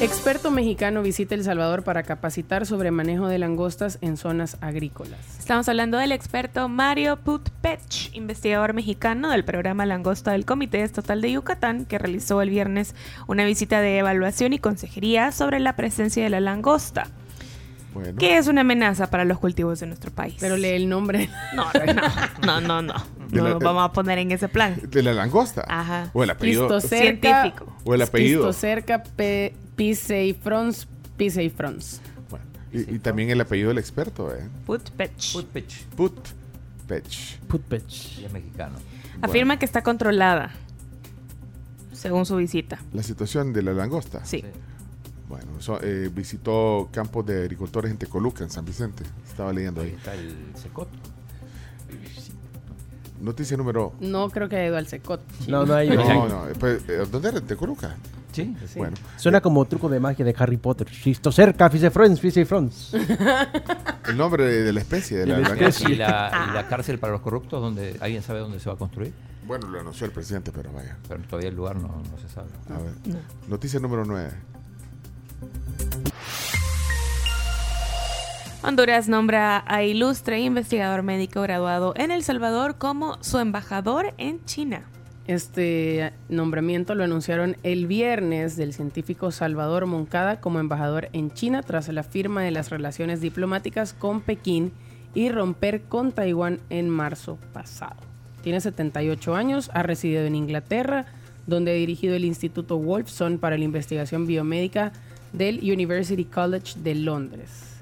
Experto 0.04 0.50
mexicano 0.50 1.00
visita 1.00 1.34
El 1.34 1.44
Salvador 1.44 1.82
para 1.82 2.02
capacitar 2.02 2.66
sobre 2.66 2.90
manejo 2.90 3.26
de 3.26 3.38
langostas 3.38 3.96
en 4.02 4.18
zonas 4.18 4.58
agrícolas. 4.60 5.18
Estamos 5.38 5.66
hablando 5.66 5.96
del 5.96 6.12
experto 6.12 6.68
Mario 6.68 7.16
Putpech, 7.16 8.10
investigador 8.12 8.74
mexicano 8.74 9.30
del 9.30 9.46
programa 9.46 9.86
Langosta 9.86 10.32
del 10.32 10.44
Comité 10.44 10.82
Estatal 10.82 11.22
de 11.22 11.32
Yucatán, 11.32 11.86
que 11.86 11.96
realizó 11.96 12.42
el 12.42 12.50
viernes 12.50 12.94
una 13.28 13.46
visita 13.46 13.80
de 13.80 13.96
evaluación 13.96 14.52
y 14.52 14.58
consejería 14.58 15.32
sobre 15.32 15.58
la 15.58 15.74
presencia 15.74 16.22
de 16.22 16.28
la 16.28 16.40
langosta. 16.40 17.06
que 18.18 18.36
es 18.36 18.46
una 18.46 18.60
amenaza 18.60 19.08
para 19.08 19.24
los 19.24 19.38
cultivos 19.38 19.80
de 19.80 19.86
nuestro 19.86 20.10
país. 20.10 20.36
Pero 20.38 20.58
lee 20.58 20.68
el 20.68 20.86
nombre. 20.86 21.30
No, 21.54 21.64
no, 22.44 22.60
no, 22.60 22.60
no, 22.60 22.82
no. 22.82 22.94
No 23.34 23.58
vamos 23.58 23.84
a 23.84 23.92
poner 23.92 24.18
en 24.18 24.32
ese 24.32 24.48
plan. 24.48 24.76
De 24.82 25.02
la 25.02 25.12
langosta. 25.12 25.64
Ajá. 25.68 26.10
O 26.12 26.22
el 26.22 26.30
apellido. 26.30 26.80
científico. 26.80 27.74
O 27.84 27.94
el 27.94 28.02
apellido. 28.02 28.52
cerca 28.52 29.02
Piseifrons, 29.76 30.86
Piseifrons. 31.16 32.00
Bueno, 32.30 32.44
y, 32.72 32.94
y, 32.94 32.98
también 32.98 33.30
el 33.30 33.40
apellido 33.40 33.68
del 33.68 33.78
experto, 33.78 34.34
¿eh? 34.34 34.48
Putpech. 34.66 35.32
Putpech. 35.32 35.84
Putpech. 35.96 37.38
Putpech. 37.48 38.18
Y 38.20 38.24
es 38.24 38.32
mexicano. 38.32 38.76
Afirma 39.22 39.58
que 39.58 39.64
está 39.64 39.82
controlada, 39.82 40.50
según 41.92 42.26
su 42.26 42.36
visita. 42.36 42.78
La 42.92 43.02
situación 43.02 43.52
de 43.52 43.62
la 43.62 43.72
langosta. 43.72 44.24
Sí. 44.24 44.44
Bueno, 45.28 45.46
eh, 45.82 46.10
visitó 46.14 46.88
campos 46.92 47.24
de 47.26 47.40
agricultores 47.42 47.90
en 47.90 47.96
Tecoluca, 47.96 48.44
en 48.44 48.50
San 48.50 48.64
Vicente. 48.64 49.04
Estaba 49.26 49.52
leyendo 49.52 49.80
ahí. 49.80 49.88
Ahí 49.88 49.94
está 49.96 50.14
el 50.14 50.36
secot. 50.54 50.88
Noticia 53.20 53.56
número. 53.56 53.92
No 54.00 54.28
creo 54.28 54.48
que 54.48 54.56
haya 54.56 54.66
ido 54.66 54.76
al 54.76 54.86
secot. 54.86 55.20
No, 55.46 55.64
no 55.64 55.74
hay. 55.74 55.88
No, 55.88 56.28
no. 56.28 56.42
Pues, 56.58 56.82
eh, 56.88 57.06
¿Dónde 57.10 57.28
era? 57.28 57.38
¿En 57.38 57.46
Tecoluca? 57.46 57.96
Sí, 58.32 58.56
sí. 58.66 58.78
Bueno. 58.78 58.96
Suena 59.16 59.40
como 59.40 59.64
truco 59.64 59.88
de 59.88 60.00
magia 60.00 60.24
de 60.24 60.34
Harry 60.36 60.56
Potter. 60.56 60.88
Chisto 60.90 61.30
cerca, 61.30 61.70
Fise 61.70 61.90
Friends, 61.90 62.20
Fise 62.20 62.44
Friends. 62.44 62.92
El 64.08 64.16
nombre 64.16 64.44
de, 64.44 64.72
la 64.72 64.80
especie, 64.80 65.18
de 65.18 65.26
la, 65.26 65.38
la, 65.38 65.54
¿Y, 65.54 65.94
la, 65.94 66.46
¿Y 66.50 66.54
la 66.54 66.66
cárcel 66.68 66.98
para 66.98 67.12
los 67.12 67.22
corruptos? 67.22 67.62
donde 67.62 67.96
¿Alguien 68.00 68.22
sabe 68.22 68.40
dónde 68.40 68.58
se 68.58 68.68
va 68.68 68.74
a 68.74 68.78
construir? 68.78 69.12
Bueno, 69.46 69.68
lo 69.68 69.80
anunció 69.80 70.06
el 70.06 70.12
presidente, 70.12 70.50
pero 70.52 70.72
vaya. 70.72 70.96
Pero 71.08 71.22
todavía 71.22 71.50
el 71.50 71.54
lugar 71.54 71.76
no, 71.76 71.88
no 71.88 72.18
se 72.18 72.28
sabe. 72.28 72.48
A 72.70 72.78
ver. 72.78 72.92
Noticia 73.46 73.78
número 73.78 74.04
9. 74.04 74.30
Honduras 78.66 79.10
nombra 79.10 79.62
a 79.66 79.82
ilustre 79.82 80.40
investigador 80.40 81.02
médico 81.02 81.42
graduado 81.42 81.92
en 81.98 82.10
El 82.10 82.22
Salvador 82.22 82.78
como 82.78 83.22
su 83.22 83.38
embajador 83.38 84.14
en 84.16 84.42
China. 84.46 84.84
Este 85.26 86.14
nombramiento 86.30 86.94
lo 86.94 87.04
anunciaron 87.04 87.58
el 87.62 87.86
viernes 87.86 88.56
del 88.56 88.72
científico 88.72 89.32
Salvador 89.32 89.84
Moncada 89.84 90.40
como 90.40 90.60
embajador 90.60 91.10
en 91.12 91.30
China 91.30 91.62
tras 91.62 91.88
la 91.88 92.02
firma 92.02 92.40
de 92.40 92.52
las 92.52 92.70
relaciones 92.70 93.20
diplomáticas 93.20 93.92
con 93.92 94.22
Pekín 94.22 94.72
y 95.14 95.28
romper 95.28 95.82
con 95.82 96.12
Taiwán 96.12 96.58
en 96.70 96.88
marzo 96.88 97.36
pasado. 97.52 98.00
Tiene 98.42 98.62
78 98.62 99.34
años, 99.34 99.70
ha 99.74 99.82
residido 99.82 100.24
en 100.24 100.36
Inglaterra, 100.36 101.04
donde 101.46 101.72
ha 101.72 101.74
dirigido 101.74 102.14
el 102.14 102.24
Instituto 102.24 102.78
Wolfson 102.78 103.36
para 103.36 103.58
la 103.58 103.64
investigación 103.64 104.26
biomédica 104.26 104.90
del 105.34 105.58
University 105.58 106.24
College 106.24 106.78
de 106.82 106.94
Londres. 106.94 107.73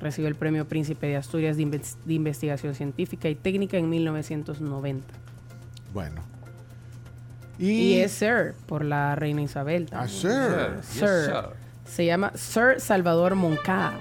Recibió 0.00 0.28
el 0.28 0.34
Premio 0.34 0.66
Príncipe 0.66 1.06
de 1.08 1.16
Asturias 1.16 1.56
de, 1.58 1.82
Investigación 2.08 2.74
Científica 2.74 3.28
y 3.28 3.34
Técnica 3.34 3.76
en 3.76 3.90
1990. 3.90 5.06
Bueno. 5.92 6.22
Y, 7.58 7.98
es 7.98 8.12
Sir 8.12 8.54
por 8.66 8.84
la 8.84 9.14
reina 9.14 9.42
Isabel. 9.42 9.86
Ah, 9.92 10.08
Sir. 10.08 10.78
Sir. 10.82 11.32
Se 11.84 12.06
llama 12.06 12.32
Sir 12.34 12.76
Salvador 12.80 13.34
Moncada. 13.34 13.98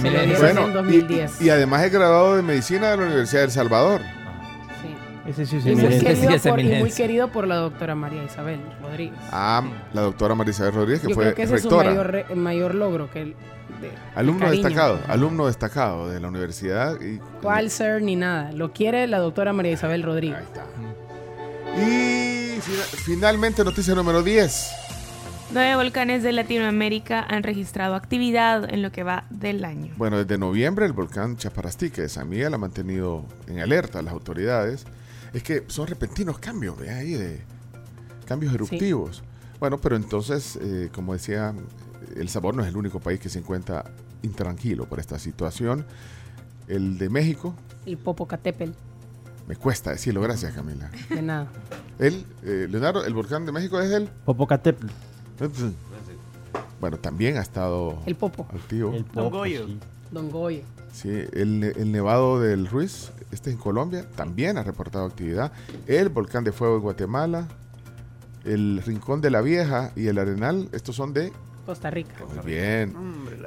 Se 0.00 0.10
le 0.10 0.26
dio 0.26 0.46
en 0.46 0.72
2010. 0.72 1.42
Y, 1.42 1.50
además 1.50 1.84
es 1.84 1.92
graduado 1.92 2.36
de 2.36 2.42
Medicina 2.42 2.92
de 2.92 2.96
la 2.96 3.02
Universidad 3.04 3.40
de 3.40 3.46
El 3.46 3.50
Salvador. 3.50 4.00
Sí. 4.80 5.30
Ese 5.30 5.44
sí, 5.44 5.56
es 5.58 6.46
muy, 6.46 6.64
muy 6.64 6.90
querido 6.90 7.28
por 7.28 7.46
la 7.46 7.56
doctora 7.56 7.94
María 7.94 8.24
Isabel 8.24 8.60
Rodríguez. 8.80 9.18
Ah, 9.30 9.62
la 9.92 10.00
doctora 10.00 10.34
María 10.34 10.52
Isabel 10.52 10.72
Rodríguez, 10.72 11.02
que 11.02 11.08
Yo 11.08 11.14
fue 11.14 11.24
creo 11.24 11.34
que 11.34 11.42
ese 11.42 11.56
rectora. 11.56 11.90
es 11.90 11.96
su 11.96 12.02
mayor, 12.02 12.36
mayor 12.36 12.74
logro, 12.74 13.10
que 13.10 13.34
alumno 14.14 14.50
destacado, 14.50 15.00
alumno 15.08 15.46
destacado 15.46 16.08
de 16.08 16.20
la 16.20 16.28
universidad. 16.28 17.00
Y, 17.00 17.18
¿Cuál 17.42 17.70
ser 17.70 18.02
ni 18.02 18.16
nada? 18.16 18.52
Lo 18.52 18.72
quiere 18.72 19.06
la 19.06 19.18
doctora 19.18 19.52
María 19.52 19.72
Isabel 19.72 20.02
Rodríguez. 20.02 20.44
Y 21.76 22.60
finalmente 23.04 23.64
noticia 23.64 23.94
número 23.94 24.22
10. 24.22 24.84
Nueve 25.50 25.76
volcanes 25.76 26.22
de 26.22 26.32
Latinoamérica 26.32 27.24
han 27.28 27.42
registrado 27.42 27.94
actividad 27.94 28.72
en 28.72 28.82
lo 28.82 28.90
que 28.90 29.02
va 29.02 29.24
del 29.30 29.64
año. 29.64 29.92
Bueno, 29.96 30.18
desde 30.18 30.38
noviembre 30.38 30.86
el 30.86 30.92
volcán 30.92 31.36
Chaparastique 31.36 32.02
de 32.02 32.08
San 32.08 32.28
Miguel 32.28 32.54
ha 32.54 32.58
mantenido 32.58 33.24
en 33.46 33.60
alerta 33.60 34.00
a 34.00 34.02
las 34.02 34.12
autoridades. 34.12 34.84
Es 35.32 35.42
que 35.42 35.62
son 35.68 35.86
repentinos 35.86 36.38
cambios, 36.38 36.76
ve 36.78 36.90
ahí, 36.90 37.12
de 37.12 37.40
cambios 38.26 38.54
eruptivos. 38.54 39.22
Bueno, 39.60 39.78
pero 39.78 39.96
entonces, 39.96 40.58
eh, 40.60 40.88
como 40.92 41.12
decía 41.12 41.54
el 42.16 42.28
Sabor 42.28 42.54
no 42.54 42.62
es 42.62 42.68
el 42.68 42.76
único 42.76 43.00
país 43.00 43.20
que 43.20 43.28
se 43.28 43.38
encuentra 43.38 43.84
intranquilo 44.22 44.86
por 44.86 45.00
esta 45.00 45.18
situación. 45.18 45.84
El 46.68 46.98
de 46.98 47.08
México. 47.08 47.54
El 47.86 47.98
Popocatépetl. 47.98 48.72
Me 49.46 49.56
cuesta 49.56 49.90
decirlo, 49.90 50.22
gracias 50.22 50.54
Camila. 50.54 50.90
De 51.10 51.20
nada. 51.20 51.48
El, 51.98 52.24
eh, 52.44 52.66
Leonardo, 52.70 53.04
el 53.04 53.12
volcán 53.12 53.44
de 53.44 53.52
México 53.52 53.78
es 53.80 53.90
el 53.90 54.08
Popocatépetl. 54.24 54.86
Bueno, 56.80 56.98
también 56.98 57.36
ha 57.36 57.40
estado 57.40 57.98
el 58.06 58.14
Popo. 58.14 58.46
activo. 58.52 58.92
El 58.92 59.06
Don 59.12 59.30
Goyo. 59.30 59.66
Don 60.10 60.30
Goyo. 60.30 60.62
Sí, 60.92 61.08
el, 61.08 61.64
el, 61.64 61.90
Nevado 61.90 62.40
del 62.40 62.66
Ruiz, 62.66 63.10
este 63.32 63.50
en 63.50 63.56
Colombia, 63.56 64.08
también 64.14 64.58
ha 64.58 64.62
reportado 64.62 65.06
actividad. 65.06 65.52
El 65.86 66.08
volcán 66.08 66.44
de 66.44 66.52
fuego 66.52 66.76
en 66.76 66.82
Guatemala, 66.82 67.48
el 68.44 68.80
Rincón 68.84 69.20
de 69.20 69.30
la 69.30 69.40
Vieja 69.40 69.92
y 69.96 70.06
el 70.06 70.18
Arenal, 70.18 70.68
estos 70.72 70.94
son 70.94 71.12
de 71.12 71.32
Costa 71.64 71.90
Rica. 71.90 72.14
Muy 72.34 72.44
bien. 72.44 72.94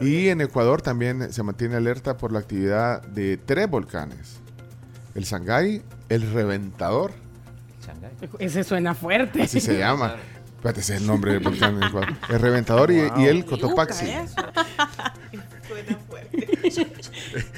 y 0.01 0.29
en 0.29 0.41
Ecuador 0.41 0.81
también 0.81 1.31
se 1.31 1.43
mantiene 1.43 1.75
alerta 1.75 2.17
por 2.17 2.31
la 2.31 2.39
actividad 2.39 3.01
de 3.03 3.37
tres 3.37 3.69
volcanes. 3.69 4.39
El 5.15 5.25
Sangay, 5.25 5.81
el 6.09 6.31
Reventador. 6.31 7.11
Ese 8.39 8.63
suena 8.63 8.93
fuerte. 8.93 9.43
Así 9.43 9.59
se 9.59 9.77
llama. 9.77 10.15
Espérate, 10.57 10.79
ese 10.81 10.95
es 10.95 11.01
el 11.01 11.07
nombre 11.07 11.33
del 11.33 11.43
volcán 11.43 11.79
El 12.29 12.39
Reventador 12.39 12.91
y, 12.91 12.99
el 13.25 13.45
Cotopaxi. 13.45 14.07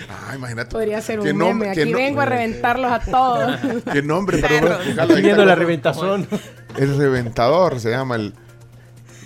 Ah, 0.10 0.36
imagínate. 0.36 0.72
Podría 0.72 1.00
ser 1.02 1.20
un 1.20 1.38
nombre. 1.38 1.70
Aquí 1.70 1.94
vengo 1.94 2.22
a 2.22 2.26
reventarlos 2.26 2.92
a 2.92 3.00
todos. 3.00 3.60
¿Qué 3.92 4.02
nombre? 4.02 4.40
Pero 4.40 4.78
viendo 5.22 5.46
la 5.46 5.56
reventazón. 5.56 6.28
El 6.78 6.98
Reventador 6.98 7.80
se 7.80 7.92
llama 7.92 8.16
el 8.16 8.34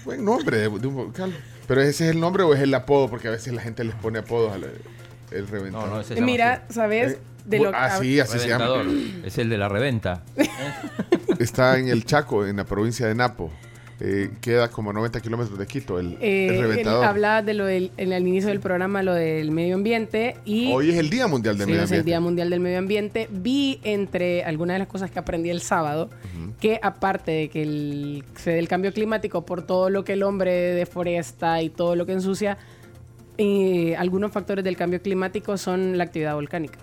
buen 0.04 0.24
nombre 0.24 0.58
de, 0.58 0.68
un 0.68 0.96
vocal. 0.96 1.34
Pero 1.68 1.82
ese 1.82 2.06
es 2.06 2.12
el 2.12 2.20
nombre 2.20 2.44
o 2.44 2.54
es 2.54 2.62
el 2.62 2.74
apodo, 2.74 3.10
porque 3.10 3.28
a 3.28 3.32
veces 3.32 3.54
la 3.54 3.62
gente 3.62 3.84
les 3.84 3.96
pone 3.96 4.20
apodos 4.20 4.54
al 4.54 4.66
el 5.32 5.48
reventador. 5.48 5.90
No, 5.90 5.96
no, 5.96 6.02
ese 6.02 6.22
Mira, 6.22 6.64
¿sabes? 6.70 7.14
Eh, 7.14 7.20
de 7.46 7.60
lo 7.60 7.72
ah, 7.74 7.98
sí, 8.00 8.20
así 8.20 8.40
se 8.40 8.48
llama. 8.48 8.84
Es 9.26 9.38
el 9.38 9.50
de 9.50 9.58
la 9.58 9.68
reventa. 9.68 10.24
Está 11.40 11.78
en 11.78 11.90
el 11.90 12.06
Chaco, 12.06 12.46
en 12.46 12.58
la 12.58 12.66
provincia 12.66 13.08
de 13.08 13.16
Napo. 13.16 13.52
Eh, 14.00 14.32
queda 14.42 14.70
como 14.70 14.92
90 14.92 15.22
kilómetros 15.22 15.58
de 15.58 15.68
Quito, 15.68 16.00
el, 16.00 16.18
eh, 16.20 16.58
reventador. 16.60 17.06
hablaba 17.06 17.42
de 17.42 17.54
lo 17.54 17.66
del, 17.66 17.92
en 17.98 18.12
el 18.12 18.28
inicio 18.28 18.50
del 18.50 18.60
programa, 18.60 19.04
lo 19.04 19.14
del 19.14 19.52
medio 19.52 19.76
ambiente. 19.76 20.36
y 20.46 20.72
Hoy 20.72 20.90
es 20.90 20.98
el 20.98 21.10
Día 21.10 21.28
Mundial 21.28 21.58
del 21.58 21.66
sí, 21.68 21.72
Medio 21.72 21.84
Ambiente. 21.84 21.96
es 21.96 22.00
el 22.00 22.06
Día 22.06 22.20
Mundial 22.20 22.50
del 22.50 22.60
Medio 22.60 22.80
Ambiente. 22.80 23.28
Vi 23.32 23.80
entre 23.84 24.44
algunas 24.44 24.76
de 24.76 24.80
las 24.80 24.88
cosas 24.88 25.12
que 25.12 25.20
aprendí 25.20 25.50
el 25.50 25.62
sábado, 25.62 26.10
que 26.60 26.80
aparte 26.82 27.32
de 27.32 27.50
que 27.50 27.62
el, 27.62 28.24
se 28.36 28.52
dé 28.52 28.60
el 28.60 28.68
cambio 28.68 28.92
climático 28.94 29.46
por 29.46 29.66
todo 29.66 29.90
lo 29.90 30.04
que 30.04 30.14
el 30.14 30.24
hombre 30.24 30.52
deforesta 30.52 31.62
y 31.62 31.70
todo 31.70 31.96
lo 31.96 32.06
que 32.06 32.14
ensucia, 32.14 32.58
eh, 33.38 33.96
algunos 33.98 34.32
factores 34.32 34.64
del 34.64 34.76
cambio 34.76 35.02
climático 35.02 35.58
son 35.58 35.98
la 35.98 36.04
actividad 36.04 36.36
volcánica 36.36 36.80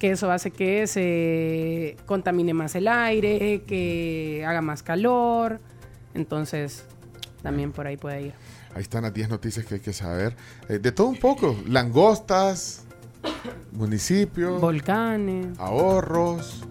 que 0.00 0.10
eso 0.12 0.32
hace 0.32 0.50
que 0.50 0.86
se 0.86 1.96
contamine 2.06 2.54
más 2.54 2.74
el 2.74 2.88
aire, 2.88 3.62
que 3.66 4.44
haga 4.48 4.62
más 4.62 4.82
calor. 4.82 5.60
Entonces, 6.14 6.84
también 7.42 7.70
por 7.70 7.86
ahí 7.86 7.98
puede 7.98 8.22
ir. 8.22 8.32
Ahí 8.74 8.82
están 8.82 9.02
las 9.02 9.12
10 9.12 9.28
noticias 9.28 9.66
que 9.66 9.74
hay 9.74 9.80
que 9.80 9.92
saber. 9.92 10.34
Eh, 10.68 10.78
de 10.78 10.90
todo 10.90 11.08
un 11.08 11.18
poco. 11.18 11.54
Langostas, 11.66 12.84
municipios. 13.72 14.60
Volcanes. 14.60 15.58
Ahorros. 15.58 16.64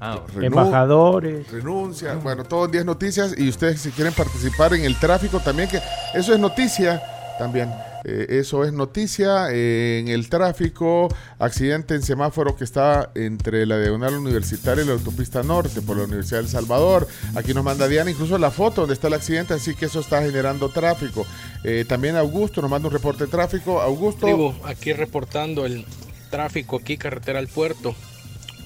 Ah, 0.00 0.20
embajadores. 0.42 1.50
Renuncia. 1.50 2.14
Bueno, 2.16 2.44
todos 2.44 2.70
10 2.70 2.84
noticias. 2.84 3.38
Y 3.38 3.48
ustedes 3.48 3.80
si 3.80 3.90
quieren 3.92 4.12
participar 4.12 4.74
en 4.74 4.84
el 4.84 4.98
tráfico 4.98 5.38
también, 5.40 5.68
que 5.68 5.80
eso 6.14 6.34
es 6.34 6.40
noticia 6.40 7.00
también. 7.38 7.70
Eh, 8.08 8.38
eso 8.38 8.62
es 8.64 8.72
noticia. 8.72 9.48
Eh, 9.50 9.98
en 9.98 10.08
el 10.08 10.28
tráfico, 10.28 11.08
accidente 11.40 11.94
en 11.94 12.02
semáforo 12.02 12.56
que 12.56 12.62
está 12.62 13.10
entre 13.16 13.66
la 13.66 13.80
diagonal 13.80 14.14
universitaria 14.14 14.84
y 14.84 14.86
la 14.86 14.92
autopista 14.92 15.42
norte 15.42 15.82
por 15.82 15.96
la 15.96 16.04
Universidad 16.04 16.38
del 16.38 16.48
Salvador. 16.48 17.08
Aquí 17.34 17.52
nos 17.52 17.64
manda 17.64 17.88
Diana 17.88 18.10
incluso 18.10 18.38
la 18.38 18.52
foto 18.52 18.82
donde 18.82 18.94
está 18.94 19.08
el 19.08 19.14
accidente, 19.14 19.54
así 19.54 19.74
que 19.74 19.86
eso 19.86 19.98
está 19.98 20.22
generando 20.22 20.68
tráfico. 20.68 21.26
Eh, 21.64 21.84
también 21.88 22.14
Augusto 22.14 22.62
nos 22.62 22.70
manda 22.70 22.86
un 22.86 22.94
reporte 22.94 23.24
de 23.24 23.30
tráfico. 23.30 23.80
Augusto. 23.80 24.54
aquí 24.64 24.92
reportando 24.92 25.66
el 25.66 25.84
tráfico 26.30 26.76
aquí, 26.76 26.96
carretera 26.96 27.40
al 27.40 27.48
puerto. 27.48 27.92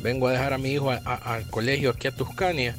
Vengo 0.03 0.29
a 0.29 0.33
dejar 0.33 0.53
a 0.53 0.59
mi 0.59 0.72
hijo 0.72 0.90
al 0.90 1.48
colegio 1.48 1.90
aquí 1.90 2.09
a 2.09 2.12
Tuscania. 2.14 2.76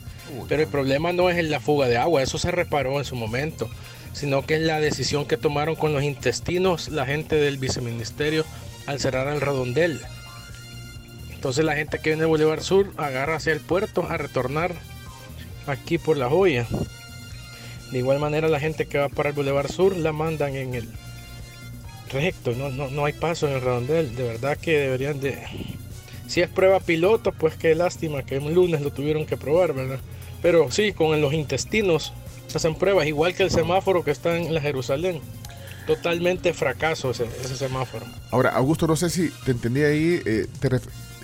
pero 0.48 0.62
el 0.62 0.68
problema 0.68 1.12
no 1.12 1.32
es 1.32 1.44
la 1.50 1.60
fuga 1.60 1.88
de 1.88 1.98
agua, 1.98 2.22
eso 2.22 2.38
se 2.38 2.52
reparó 2.52 3.00
en 3.00 3.06
su 3.06 3.16
momento 3.16 3.68
sino 4.14 4.46
que 4.46 4.56
es 4.56 4.62
la 4.62 4.80
decisión 4.80 5.26
que 5.26 5.38
tomaron 5.38 5.76
con 5.76 5.94
los 5.94 6.04
intestinos 6.04 6.90
la 6.90 7.06
gente 7.06 7.36
del 7.36 7.58
viceministerio 7.58 8.46
al 8.86 9.00
cerrar 9.00 9.28
el 9.28 9.42
redondel. 9.42 10.02
Entonces 11.34 11.66
la 11.66 11.76
gente 11.76 12.00
que 12.00 12.12
viene 12.12 12.22
de 12.22 12.28
Boulevard 12.28 12.62
Sur 12.62 12.92
agarra 12.98 13.38
hacia 13.38 13.54
el 13.54 13.62
puerto 13.62 14.06
a 14.10 14.18
retornar 14.18 14.74
aquí 15.68 15.98
por 15.98 16.18
la 16.18 16.30
joya. 16.30 16.68
De 17.92 17.98
igual 17.98 18.20
manera 18.20 18.48
la 18.48 18.60
gente 18.60 18.86
que 18.86 19.00
va 19.00 19.10
para 19.10 19.30
el 19.30 19.36
Boulevard 19.36 19.72
Sur 19.72 19.98
la 19.98 20.12
mandan 20.12 20.56
en 20.56 20.76
el 20.76 20.88
recto, 22.12 22.52
no, 22.54 22.70
no, 22.70 22.90
no 22.90 23.06
hay 23.06 23.14
paso 23.14 23.48
en 23.48 23.54
el 23.54 23.62
redondel. 23.62 24.16
De 24.16 24.24
verdad 24.24 24.58
que 24.58 24.78
deberían 24.78 25.20
de... 25.20 25.40
Si 26.28 26.42
es 26.42 26.50
prueba 26.50 26.80
piloto, 26.80 27.32
pues 27.34 27.56
qué 27.56 27.76
lástima 27.76 28.24
que 28.24 28.38
un 28.38 28.54
lunes 28.54 28.82
lo 28.82 28.92
tuvieron 28.92 29.26
que 29.26 29.36
probar, 29.36 29.74
¿verdad? 29.74 30.00
Pero 30.42 30.72
sí, 30.72 30.94
con 30.94 31.20
los 31.20 31.34
intestinos 31.34 32.14
hacen 32.58 32.76
pruebas, 32.76 33.08
igual 33.08 33.34
que 33.34 33.44
el 33.44 33.52
semáforo 33.52 34.04
que 34.04 34.12
está 34.12 34.38
en 34.38 34.54
la 34.54 34.62
Jerusalén. 34.62 35.22
Totalmente 35.88 36.54
fracaso 36.54 37.12
ese, 37.12 37.28
semáforo. 37.56 38.06
Ahora, 38.30 38.52
Augusto, 38.52 38.86
no 38.88 38.96
sé 38.96 39.10
si 39.10 39.30
te 39.46 39.52
entendí 39.52 39.82
ahí, 39.82 40.22
eh, 40.26 40.48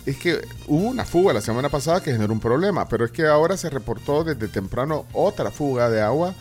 es 0.05 0.17
que 0.17 0.41
hubo 0.67 0.87
una 0.87 1.05
fuga 1.05 1.33
la 1.33 1.41
semana 1.41 1.69
pasada 1.69 2.01
que 2.01 2.11
generó 2.11 2.33
un 2.33 2.39
problema, 2.39 2.87
pero 2.87 3.05
es 3.05 3.11
que 3.11 3.25
ahora 3.25 3.55
se 3.55 3.69
reportó 3.69 4.23
desde 4.23 4.47
temprano 4.47 5.05
otra 5.13 5.51
fuga 5.51 5.89
de 5.89 6.01
agua 6.01 6.33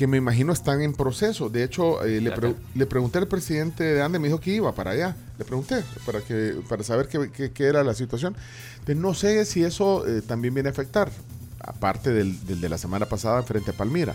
que 0.00 0.06
me 0.06 0.16
imagino 0.16 0.52
están 0.54 0.80
en 0.80 0.94
proceso. 0.94 1.50
De 1.50 1.62
hecho, 1.62 2.02
eh, 2.04 2.22
le, 2.22 2.86
pregunté 2.86 3.18
al 3.18 3.28
presidente 3.28 3.84
de 3.84 4.00
ANDE, 4.00 4.18
me 4.18 4.28
dijo 4.28 4.40
que 4.40 4.50
iba 4.50 4.72
para 4.74 4.92
allá. 4.92 5.14
Le 5.38 5.44
pregunté 5.44 5.84
para, 6.06 6.22
que, 6.22 6.56
para 6.70 6.82
saber 6.82 7.08
qué, 7.08 7.52
era 7.66 7.84
la 7.84 7.92
situación. 7.92 8.34
Entonces, 8.78 8.96
no 8.96 9.12
sé 9.12 9.44
si 9.44 9.62
eso 9.62 10.06
eh, 10.06 10.22
también 10.22 10.54
viene 10.54 10.70
a 10.70 10.72
afectar, 10.72 11.10
aparte 11.60 12.12
del, 12.12 12.60
de 12.60 12.68
la 12.68 12.78
semana 12.78 13.06
pasada 13.06 13.42
frente 13.42 13.70
a 13.70 13.74
Palmira. 13.74 14.14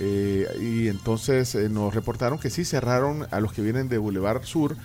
Eh, 0.00 0.46
y 0.60 0.88
entonces 0.88 1.54
nos 1.70 1.94
reportaron 1.94 2.38
que 2.38 2.50
sí 2.50 2.64
cerraron 2.64 3.26
a 3.30 3.40
los 3.40 3.52
que 3.52 3.62
vienen 3.62 3.88
de 3.88 3.98
Boulevard 3.98 4.44
Sur, 4.44 4.76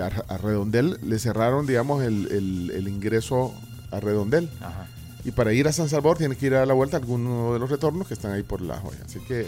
a, 0.00 0.38
Redondel, 0.38 0.98
le 1.02 1.18
cerraron, 1.20 1.66
digamos, 1.66 2.02
el, 2.02 2.28
el 2.74 2.88
ingreso 2.88 3.54
a 3.92 4.00
Redondel. 4.00 4.50
Ajá. 4.60 4.88
Y 5.24 5.30
para 5.30 5.52
ir 5.52 5.68
a 5.68 5.72
San 5.72 5.88
Salvador 5.88 6.18
tiene 6.18 6.36
que 6.36 6.46
ir 6.46 6.54
a 6.54 6.66
la 6.66 6.74
vuelta 6.74 6.96
a 6.96 7.00
alguno 7.00 7.52
de 7.52 7.58
los 7.58 7.70
retornos 7.70 8.08
que 8.08 8.14
están 8.14 8.32
ahí 8.32 8.42
por 8.42 8.60
la 8.60 8.76
joya. 8.78 8.98
Así 9.04 9.20
que 9.20 9.46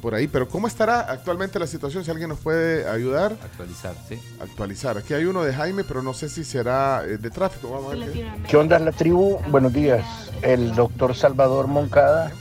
por 0.00 0.14
ahí. 0.14 0.26
Pero 0.28 0.48
¿cómo 0.48 0.66
estará 0.66 1.00
actualmente 1.00 1.58
la 1.58 1.66
situación? 1.66 2.04
Si 2.04 2.10
alguien 2.10 2.28
nos 2.28 2.38
puede 2.38 2.88
ayudar. 2.88 3.36
Actualizar, 3.42 3.94
sí. 4.08 4.20
Actualizar. 4.40 4.98
Aquí 4.98 5.14
hay 5.14 5.24
uno 5.24 5.42
de 5.42 5.52
Jaime, 5.52 5.84
pero 5.84 6.02
no 6.02 6.14
sé 6.14 6.28
si 6.28 6.44
será 6.44 7.02
eh, 7.04 7.18
de 7.18 7.30
tráfico. 7.30 7.70
Vamos 7.70 7.92
a 7.92 7.96
ver 7.96 8.26
qué. 8.48 8.56
onda 8.56 8.78
la 8.78 8.92
tribu? 8.92 9.38
Buenos 9.48 9.72
días. 9.72 10.04
El 10.42 10.74
doctor 10.74 11.14
Salvador 11.14 11.66
Moncada 11.66 12.32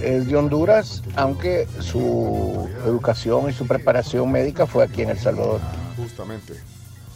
es 0.00 0.26
de 0.26 0.36
Honduras, 0.36 1.02
aunque 1.16 1.66
su 1.80 2.68
educación 2.86 3.50
y 3.50 3.52
su 3.52 3.66
preparación 3.66 4.30
médica 4.30 4.66
fue 4.66 4.84
aquí 4.84 5.02
en 5.02 5.10
El 5.10 5.18
Salvador. 5.18 5.60
Justamente. 5.96 6.54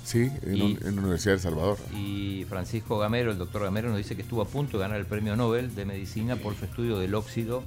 Sí, 0.04 0.30
en, 0.42 0.78
la 0.82 1.00
Universidad 1.00 1.32
de 1.32 1.36
El 1.36 1.40
Salvador. 1.40 1.78
Y 1.94 2.44
Francisco 2.48 2.98
Gamero, 2.98 3.30
el 3.30 3.38
doctor 3.38 3.62
Gamero, 3.62 3.88
nos 3.88 3.98
dice 3.98 4.14
que 4.14 4.22
estuvo 4.22 4.42
a 4.42 4.46
punto 4.46 4.76
de 4.76 4.82
ganar 4.82 4.98
el 4.98 5.06
premio 5.06 5.34
Nobel 5.34 5.74
de 5.74 5.86
Medicina 5.86 6.36
por 6.36 6.54
su 6.54 6.66
estudio 6.66 6.98
del 6.98 7.14
óxido 7.14 7.62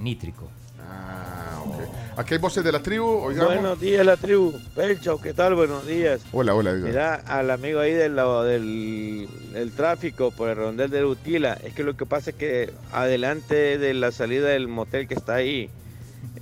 nítrico. 0.00 0.48
Ah, 0.90 1.62
ok. 1.64 2.18
Aquí 2.18 2.34
hay 2.34 2.40
voces 2.40 2.62
de 2.62 2.72
la 2.72 2.80
tribu. 2.82 3.20
Buenos 3.20 3.80
días, 3.80 4.04
la 4.04 4.16
tribu. 4.16 4.52
Pelcho, 4.74 5.18
¿qué 5.20 5.32
tal? 5.32 5.54
Buenos 5.54 5.86
días. 5.86 6.20
Hola, 6.32 6.54
hola. 6.54 6.72
Mira, 6.72 7.14
al 7.26 7.50
amigo 7.50 7.80
ahí 7.80 7.92
del, 7.92 8.16
del, 8.16 9.72
tráfico 9.72 10.30
por 10.30 10.50
el 10.50 10.56
rondel 10.56 10.90
de 10.90 11.04
Utila, 11.04 11.54
es 11.64 11.74
que 11.74 11.84
lo 11.84 11.96
que 11.96 12.04
pasa 12.04 12.30
es 12.30 12.36
que 12.36 12.72
adelante 12.92 13.78
de 13.78 13.94
la 13.94 14.12
salida 14.12 14.48
del 14.48 14.68
motel 14.68 15.08
que 15.08 15.14
está 15.14 15.36
ahí, 15.36 15.70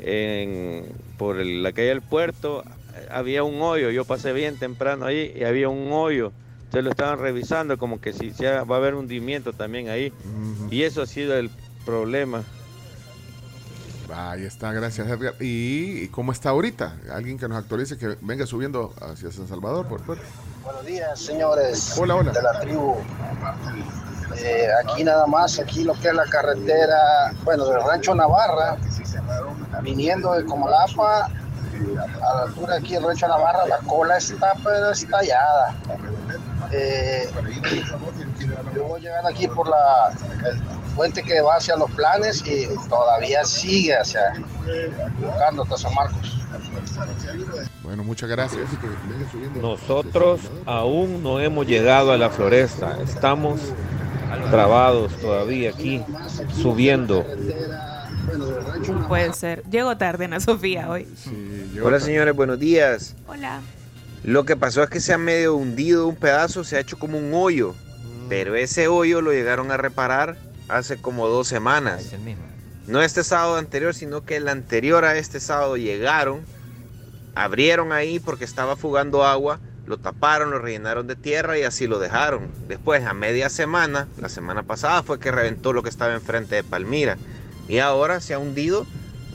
en, 0.00 0.87
por 1.18 1.37
la 1.37 1.72
calle 1.72 1.88
del 1.88 2.03
puerto, 2.03 2.64
había 3.11 3.44
un 3.44 3.61
hoyo, 3.62 3.90
yo 3.90 4.05
pasé 4.05 4.33
bien 4.33 4.59
temprano 4.59 5.07
ahí 5.07 5.33
y 5.37 5.44
había 5.44 5.68
un 5.68 5.92
hoyo. 5.92 6.33
Entonces 6.64 6.85
lo 6.85 6.90
estaban 6.90 7.18
revisando 7.18 7.79
como 7.79 8.00
que 8.00 8.12
si 8.12 8.31
va 8.42 8.59
a 8.59 8.76
haber 8.76 8.94
hundimiento 8.94 9.53
también 9.53 9.88
ahí. 9.88 10.12
Y 10.70 10.83
eso 10.83 11.03
ha 11.03 11.07
sido 11.07 11.37
el 11.37 11.50
problema. 11.85 12.44
Ahí 14.14 14.44
está, 14.44 14.73
gracias 14.73 15.07
Edgar. 15.09 15.35
¿Y 15.40 16.09
cómo 16.09 16.33
está 16.33 16.51
ahorita? 16.51 16.96
Alguien 17.12 17.38
que 17.38 17.49
nos 17.49 17.59
actualice, 17.59 17.96
que 17.96 18.16
venga 18.20 18.46
subiendo 18.46 18.92
hacia 19.01 19.31
San 19.31 19.46
Salvador, 19.49 19.87
por 19.87 20.01
favor. 20.01 20.18
Buenos 20.64 20.87
días, 20.87 21.18
señores. 21.18 21.94
Hola, 21.99 22.16
hola. 22.16 22.33
De 22.33 22.42
la 22.42 22.61
tribu. 22.61 22.96
Eh, 24.37 24.68
aquí 24.85 25.05
nada 25.05 25.27
más, 25.27 25.59
aquí 25.59 25.85
lo 25.85 25.94
que 25.94 26.09
es 26.09 26.14
la 26.14 26.25
carretera, 26.25 27.33
bueno, 27.44 27.66
del 27.66 27.83
rancho 27.83 28.14
Navarra, 28.14 28.77
viniendo 29.83 30.33
de 30.33 30.44
Comalapa 30.44 31.29
a 32.23 32.35
la 32.35 32.42
altura 32.42 32.77
aquí 32.77 32.94
el 32.94 33.03
Rancho 33.03 33.27
Navarra, 33.27 33.66
la 33.66 33.79
cola 33.79 34.18
está 34.18 34.55
pero 34.62 34.90
estallada. 34.90 35.75
Eh, 36.73 37.29
yo 38.75 38.85
voy 38.85 39.01
llegando 39.01 39.29
aquí 39.29 39.49
por 39.49 39.68
la 39.68 40.12
puente 40.90 41.22
que 41.22 41.40
va 41.40 41.57
hacia 41.57 41.76
los 41.76 41.90
planes 41.92 42.42
y 42.46 42.68
todavía 42.88 43.44
sigue 43.44 43.96
hacia 43.96 44.20
buscando 45.20 45.62
hasta 45.62 45.79
San 45.79 45.94
Marcos. 45.94 46.37
Bueno, 47.83 48.05
muchas 48.05 48.29
gracias. 48.29 48.68
Nosotros 49.61 50.40
aún 50.66 51.22
no 51.22 51.40
hemos 51.40 51.66
llegado 51.66 52.12
a 52.12 52.16
la 52.16 52.31
floresta, 52.31 52.98
estamos 53.03 53.61
trabados 54.50 55.16
todavía 55.20 55.70
aquí, 55.70 56.03
subiendo. 56.61 57.24
Puede 59.09 59.33
ser. 59.33 59.64
Llego 59.70 59.96
tarde, 59.96 60.26
Ana 60.26 60.40
Sofía, 60.40 60.88
hoy. 60.88 61.09
Hola, 61.83 62.00
señores, 62.00 62.35
buenos 62.35 62.59
días. 62.59 63.14
Hola. 63.26 63.61
Lo 64.22 64.44
que 64.44 64.57
pasó 64.57 64.83
es 64.83 64.90
que 64.90 65.00
se 65.00 65.14
ha 65.14 65.18
medio 65.18 65.55
hundido 65.55 66.07
un 66.07 66.16
pedazo, 66.16 66.62
se 66.62 66.76
ha 66.76 66.81
hecho 66.81 66.98
como 66.98 67.18
un 67.18 67.33
hoyo. 67.35 67.74
Pero 68.29 68.55
ese 68.55 68.87
hoyo 68.87 69.20
lo 69.20 69.33
llegaron 69.33 69.72
a 69.72 69.76
reparar 69.76 70.37
hace 70.72 71.00
como 71.00 71.28
dos 71.28 71.48
semanas. 71.48 72.12
No 72.87 73.02
este 73.02 73.22
sábado 73.24 73.56
anterior, 73.56 73.94
sino 73.94 74.24
que 74.24 74.37
el 74.37 74.48
anterior 74.48 75.04
a 75.04 75.16
este 75.16 75.40
sábado 75.40 75.76
llegaron, 75.76 76.40
abrieron 77.35 77.92
ahí 77.92 78.18
porque 78.18 78.44
estaba 78.44 78.76
fugando 78.76 79.24
agua, 79.24 79.61
lo 79.87 79.98
taparon, 79.98 80.50
lo 80.50 80.59
rellenaron 80.59 81.06
de 81.06 81.16
tierra 81.16 81.59
y 81.59 81.62
así 81.62 81.87
lo 81.87 81.98
dejaron. 81.98 82.48
Después, 82.68 83.04
a 83.04 83.14
media 83.14 83.48
semana, 83.48 84.09
la 84.18 84.28
semana 84.28 84.62
pasada 84.62 85.02
fue 85.02 85.18
que 85.18 85.30
reventó 85.30 85.72
lo 85.72 85.83
que 85.83 85.88
estaba 85.88 86.14
enfrente 86.14 86.56
de 86.56 86.64
Palmira 86.64 87.16
y 87.68 87.78
ahora 87.78 88.20
se 88.20 88.35
ha 88.35 88.38
hundido 88.38 88.87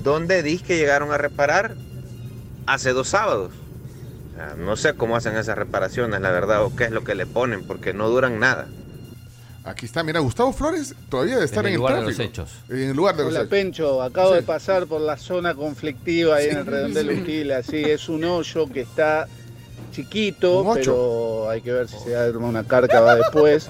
donde 0.04 0.44
dice 0.44 0.66
que 0.66 0.78
llegaron 0.78 1.12
a 1.12 1.18
reparar 1.18 1.76
hace 2.68 2.92
dos 2.94 3.10
sábados. 3.10 3.52
no 4.58 4.76
sé 4.76 4.96
cómo 4.96 5.16
hacen 5.16 5.36
esas 5.38 5.58
reparaciones, 5.58 6.20
la 6.20 6.32
verdad, 6.32 6.64
o 6.64 6.76
qué 6.76 6.86
es 6.86 6.92
lo 6.92 7.04
que 7.04 7.16
le 7.16 7.26
ponen, 7.26 7.66
porque 7.66 7.94
no 7.94 8.10
duran 8.10 8.40
nada. 8.40 8.68
Aquí 9.66 9.88
está, 9.88 10.04
mira, 10.04 10.20
Gustavo 10.20 10.54
Flores 10.54 10.94
todavía 11.10 11.34
debe 11.34 11.46
estar 11.46 11.66
en, 11.66 11.74
el, 11.74 11.80
lugar 11.80 12.00
de 12.00 12.04
los 12.04 12.20
hechos. 12.20 12.52
En 12.70 12.90
el 12.90 12.96
lugar 12.96 13.18
de 13.18 13.24
Hola, 13.24 13.46
Pencho, 13.46 14.04
acabo 14.04 14.34
de 14.34 14.44
pasar 14.44 14.86
por 14.86 15.02
la 15.02 15.18
zona 15.18 15.56
conflictiva 15.56 16.36
ahí 16.36 16.50
en 16.50 16.58
el 16.60 16.66
redondel 16.68 17.08
de 17.08 17.14
Utila. 17.16 17.64
Sí, 17.64 17.78
es 17.78 18.08
un 18.08 18.24
hoyo 18.26 18.68
que 18.72 18.82
está 18.82 19.28
chiquito, 19.92 20.72
pero 20.76 21.50
hay 21.50 21.62
que 21.62 21.72
ver 21.72 21.88
si 21.88 21.98
se 21.98 22.12
da 22.12 22.30
una 22.38 22.64
cárcava 22.64 23.16
después 23.16 23.68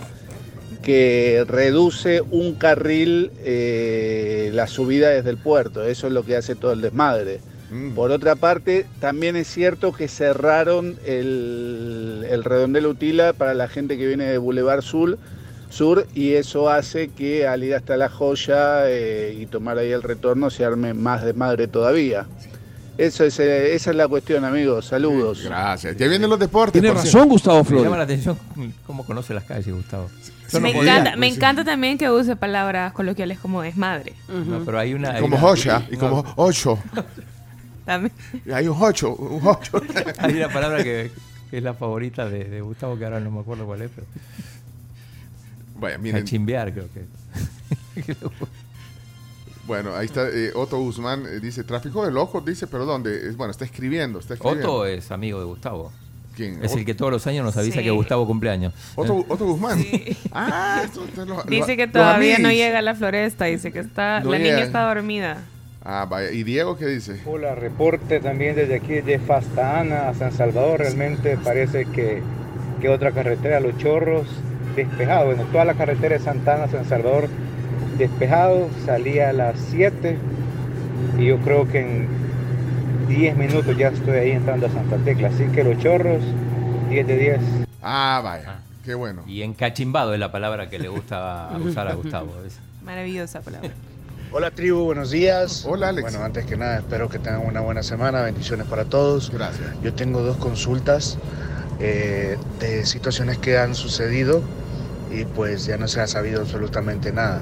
que 0.83 1.45
reduce 1.47 2.21
un 2.29 2.55
carril 2.55 3.31
eh, 3.45 4.51
la 4.53 4.67
subida 4.67 5.09
desde 5.09 5.29
el 5.29 5.37
puerto. 5.37 5.85
Eso 5.85 6.07
es 6.07 6.13
lo 6.13 6.25
que 6.25 6.35
hace 6.35 6.55
todo 6.55 6.73
el 6.73 6.81
desmadre. 6.81 7.39
Mm. 7.71 7.91
Por 7.91 8.11
otra 8.11 8.35
parte, 8.35 8.85
también 8.99 9.37
es 9.37 9.47
cierto 9.47 9.93
que 9.93 10.09
cerraron 10.09 10.99
el, 11.05 12.27
el 12.29 12.43
redondel 12.43 12.85
Utila 12.85 13.31
para 13.31 13.53
la 13.53 13.69
gente 13.69 13.97
que 13.97 14.05
viene 14.05 14.25
de 14.25 14.37
Boulevard 14.37 14.81
Sur, 14.81 15.17
Sur 15.69 16.07
y 16.13 16.33
eso 16.33 16.69
hace 16.69 17.09
que 17.09 17.47
al 17.47 17.63
ir 17.63 17.75
hasta 17.75 17.97
La 17.97 18.09
Joya 18.09 18.89
eh, 18.89 19.35
y 19.39 19.45
tomar 19.45 19.77
ahí 19.77 19.91
el 19.91 20.03
retorno 20.03 20.49
se 20.49 20.65
arme 20.65 20.93
más 20.93 21.23
desmadre 21.23 21.67
todavía. 21.67 22.25
Eso 22.97 23.25
es, 23.25 23.39
eh, 23.39 23.75
esa 23.75 23.89
es 23.89 23.95
la 23.95 24.07
cuestión, 24.07 24.45
amigos. 24.45 24.85
Saludos. 24.85 25.43
Gracias. 25.43 25.97
Ya 25.97 26.07
vienen 26.07 26.29
los 26.29 26.39
deportes. 26.39 26.81
Tiene 26.81 26.95
razón, 26.95 27.27
Gustavo 27.27 27.63
Flores. 27.63 27.83
Me 27.83 27.87
llama 27.87 27.97
la 27.97 28.03
atención 28.03 28.37
cómo 28.87 29.05
conoce 29.05 29.33
las 29.33 29.43
calles, 29.43 29.73
Gustavo 29.73 30.09
me, 30.59 30.71
encanta, 30.71 31.15
me 31.15 31.27
encanta 31.27 31.63
también 31.63 31.97
que 31.97 32.09
use 32.09 32.35
palabras 32.35 32.93
coloquiales 32.93 33.39
como 33.39 33.61
desmadre. 33.61 34.13
pero 34.65 34.79
hay 34.79 34.93
una. 34.93 35.19
como 35.19 35.37
joya 35.37 35.85
y 35.89 35.97
como 35.97 36.23
ocho. 36.35 36.79
También. 37.85 38.11
Hay 38.51 38.67
un 38.67 38.75
ocho, 38.81 39.13
un 39.13 39.45
ocho. 39.45 39.79
hay 40.17 40.33
una 40.33 40.49
palabra 40.49 40.83
que, 40.83 41.11
es 41.51 41.63
la 41.63 41.75
favorita 41.75 42.27
de, 42.27 42.59
Gustavo, 42.61 42.97
que 42.97 43.05
ahora 43.05 43.19
no 43.19 43.29
me 43.29 43.41
acuerdo 43.41 43.67
cuál 43.67 43.83
es, 43.83 43.91
pero. 43.93 44.07
Vaya, 45.75 45.97
miren. 45.97 46.23
chimbear, 46.25 46.73
creo 46.73 46.87
que. 46.93 48.15
Bueno, 49.67 49.95
ahí 49.95 50.05
está 50.05 50.29
eh, 50.29 50.51
Otto 50.53 50.77
Guzmán, 50.77 51.25
eh, 51.25 51.39
dice, 51.39 51.63
tráfico 51.63 52.05
de 52.05 52.11
locos, 52.11 52.45
dice, 52.45 52.67
pero 52.67 52.85
¿dónde? 52.85 53.29
Es, 53.29 53.35
bueno, 53.35 53.49
está 53.49 53.65
escribiendo, 53.65 54.19
está 54.19 54.35
escribiendo. 54.35 54.71
Otto 54.71 54.85
es 54.85 55.09
amigo 55.09 55.39
de 55.39 55.45
Gustavo. 55.45 55.91
Es 56.37 56.75
el 56.75 56.85
que 56.85 56.93
todos 56.93 57.11
los 57.11 57.25
años 57.25 57.43
nos 57.43 57.57
avisa 57.57 57.81
que 57.81 57.89
Gustavo 57.89 58.27
cumpleaños. 58.27 58.75
Otro, 58.93 59.15
Guzmán. 59.15 59.83
Ah, 60.31 60.83
dice 61.47 61.77
que 61.77 61.87
todavía 61.87 62.37
no 62.37 62.51
llega 62.51 62.77
a 62.77 62.81
la 62.83 62.93
floresta, 62.93 63.45
dice 63.45 63.71
que 63.71 63.79
está, 63.79 64.23
la 64.23 64.37
niña 64.37 64.59
está 64.59 64.85
dormida. 64.85 65.45
Ah, 65.83 66.05
vaya. 66.07 66.31
¿Y 66.31 66.43
Diego 66.43 66.77
qué 66.77 66.85
dice? 66.85 67.21
Hola, 67.25 67.55
reporte 67.55 68.19
también 68.19 68.55
desde 68.55 68.75
aquí 68.75 69.01
de 69.01 69.17
Fastana 69.17 70.09
a 70.09 70.13
San 70.13 70.31
Salvador. 70.31 70.81
Realmente 70.81 71.37
parece 71.37 71.85
que 71.85 72.21
que 72.81 72.89
otra 72.89 73.11
carretera, 73.11 73.59
Los 73.59 73.77
Chorros, 73.77 74.27
despejado. 74.75 75.27
Bueno, 75.27 75.43
toda 75.51 75.65
la 75.65 75.73
carretera 75.73 76.17
de 76.17 76.23
Santana, 76.23 76.67
San 76.67 76.85
Salvador, 76.85 77.29
despejado. 77.97 78.69
Salía 78.85 79.29
a 79.29 79.33
las 79.33 79.59
7 79.71 80.17
y 81.17 81.25
yo 81.25 81.37
creo 81.39 81.67
que 81.67 81.79
en 81.79 82.07
10 83.07 83.37
minutos 83.37 83.77
ya 83.77 83.89
estoy 83.89 84.17
ahí 84.17 84.31
entrando 84.31 84.67
a 84.67 84.69
Santa 84.69 84.97
Tecla. 84.97 85.29
Así 85.29 85.45
que 85.45 85.63
Los 85.63 85.77
Chorros, 85.79 86.23
10 86.89 87.07
de 87.07 87.17
10. 87.17 87.39
Ah, 87.81 88.21
vaya. 88.23 88.59
Qué 88.83 88.93
bueno. 88.93 89.23
Y 89.25 89.41
encachimbado 89.41 90.13
es 90.13 90.19
la 90.19 90.31
palabra 90.31 90.69
que 90.69 90.77
le 90.77 90.89
gusta 90.89 91.49
usar 91.63 91.87
a 91.87 91.93
Gustavo. 91.95 92.31
Maravillosa 92.83 93.41
palabra. 93.41 93.71
Hola 94.31 94.51
tribu, 94.51 94.83
buenos 94.83 95.11
días. 95.11 95.65
Hola 95.65 95.89
Alex. 95.89 96.09
Bueno, 96.09 96.23
antes 96.23 96.45
que 96.45 96.57
nada 96.57 96.77
espero 96.77 97.09
que 97.09 97.19
tengan 97.19 97.45
una 97.45 97.61
buena 97.61 97.81
semana, 97.81 98.21
bendiciones 98.21 98.67
para 98.67 98.85
todos. 98.85 99.31
Gracias. 99.31 99.67
Yo 99.81 99.93
tengo 99.93 100.21
dos 100.21 100.37
consultas 100.37 101.17
eh, 101.79 102.37
de 102.59 102.85
situaciones 102.85 103.37
que 103.37 103.57
han 103.57 103.75
sucedido 103.75 104.43
y 105.15 105.25
pues 105.25 105.65
ya 105.65 105.77
no 105.77 105.87
se 105.87 106.01
ha 106.01 106.07
sabido 106.07 106.41
absolutamente 106.41 107.11
nada. 107.11 107.41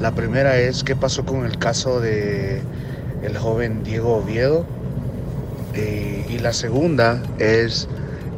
La 0.00 0.12
primera 0.12 0.56
es 0.58 0.84
qué 0.84 0.96
pasó 0.96 1.24
con 1.24 1.44
el 1.44 1.58
caso 1.58 2.00
de 2.00 2.62
el 3.22 3.36
joven 3.38 3.84
Diego 3.84 4.16
Oviedo 4.16 4.64
eh, 5.74 6.26
y 6.28 6.38
la 6.38 6.52
segunda 6.52 7.22
es 7.38 7.88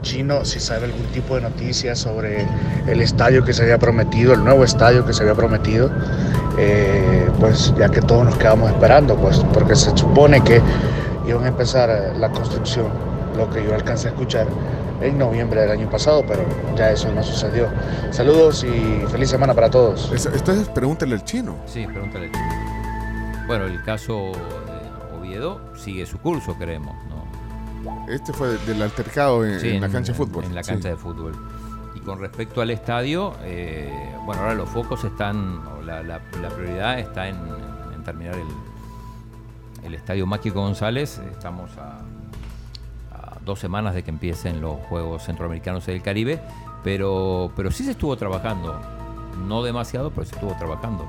Chino 0.02 0.44
si 0.44 0.60
sabe 0.60 0.84
algún 0.84 1.06
tipo 1.06 1.36
de 1.36 1.40
noticia 1.40 1.96
sobre 1.96 2.46
el 2.86 3.00
estadio 3.00 3.44
que 3.44 3.54
se 3.54 3.62
había 3.62 3.78
prometido, 3.78 4.34
el 4.34 4.44
nuevo 4.44 4.64
estadio 4.64 5.06
que 5.06 5.14
se 5.14 5.22
había 5.22 5.34
prometido 5.34 5.90
eh, 6.58 7.28
pues 7.40 7.74
ya 7.76 7.88
que 7.88 8.00
todos 8.00 8.24
nos 8.24 8.36
quedamos 8.36 8.70
esperando, 8.70 9.16
pues 9.16 9.38
porque 9.52 9.74
se 9.74 9.96
supone 9.96 10.42
que 10.44 10.60
iban 11.26 11.44
a 11.44 11.48
empezar 11.48 12.12
la 12.16 12.30
construcción, 12.30 12.86
lo 13.36 13.50
que 13.50 13.64
yo 13.64 13.74
alcancé 13.74 14.08
a 14.08 14.10
escuchar 14.10 14.46
en 15.04 15.18
noviembre 15.18 15.60
del 15.60 15.70
año 15.70 15.90
pasado, 15.90 16.24
pero 16.26 16.44
ya 16.76 16.90
eso 16.90 17.12
no 17.12 17.22
sucedió. 17.22 17.68
Saludos 18.10 18.64
y 18.64 19.04
feliz 19.10 19.30
semana 19.30 19.54
para 19.54 19.70
todos. 19.70 20.10
Esto 20.12 20.52
es 20.52 20.68
pregúntale 20.68 21.14
al 21.14 21.24
chino. 21.24 21.56
Sí, 21.66 21.86
pregúntale 21.86 22.26
al 22.26 22.32
chino. 22.32 23.44
Bueno, 23.46 23.66
el 23.66 23.82
caso 23.82 24.32
de 24.32 25.18
Oviedo 25.18 25.60
sigue 25.76 26.06
su 26.06 26.18
curso, 26.18 26.54
creemos. 26.54 26.94
¿no? 27.08 28.06
Este 28.08 28.32
fue 28.32 28.56
del 28.66 28.82
altercado 28.82 29.44
en, 29.44 29.80
la 29.80 29.88
cancha 29.88 30.12
de 30.12 30.18
fútbol. 30.18 30.44
En 30.44 30.54
la 30.54 30.62
cancha 30.62 30.88
de 30.88 30.96
fútbol. 30.96 31.34
Y 31.94 32.00
con 32.00 32.18
respecto 32.18 32.60
al 32.60 32.70
estadio, 32.70 33.34
eh, 33.42 33.92
bueno, 34.24 34.42
ahora 34.42 34.54
los 34.54 34.68
focos 34.68 35.04
están, 35.04 35.60
la, 35.86 36.20
prioridad 36.56 36.98
está 36.98 37.28
en, 37.28 37.38
terminar 38.04 38.34
el, 38.34 39.86
el, 39.86 39.94
estadio 39.94 40.26
Máquico 40.26 40.60
González. 40.60 41.20
Estamos 41.30 41.70
a, 41.78 42.00
dos 43.44 43.60
semanas 43.60 43.94
de 43.94 44.02
que 44.02 44.10
empiecen 44.10 44.60
los 44.60 44.76
Juegos 44.88 45.24
Centroamericanos 45.24 45.86
del 45.86 46.02
Caribe, 46.02 46.42
pero, 46.82 47.52
pero 47.56 47.70
sí 47.70 47.84
se 47.84 47.92
estuvo 47.92 48.16
trabajando. 48.16 48.80
No 49.46 49.62
demasiado, 49.62 50.10
pero 50.10 50.26
se 50.26 50.34
estuvo 50.34 50.54
trabajando. 50.56 51.06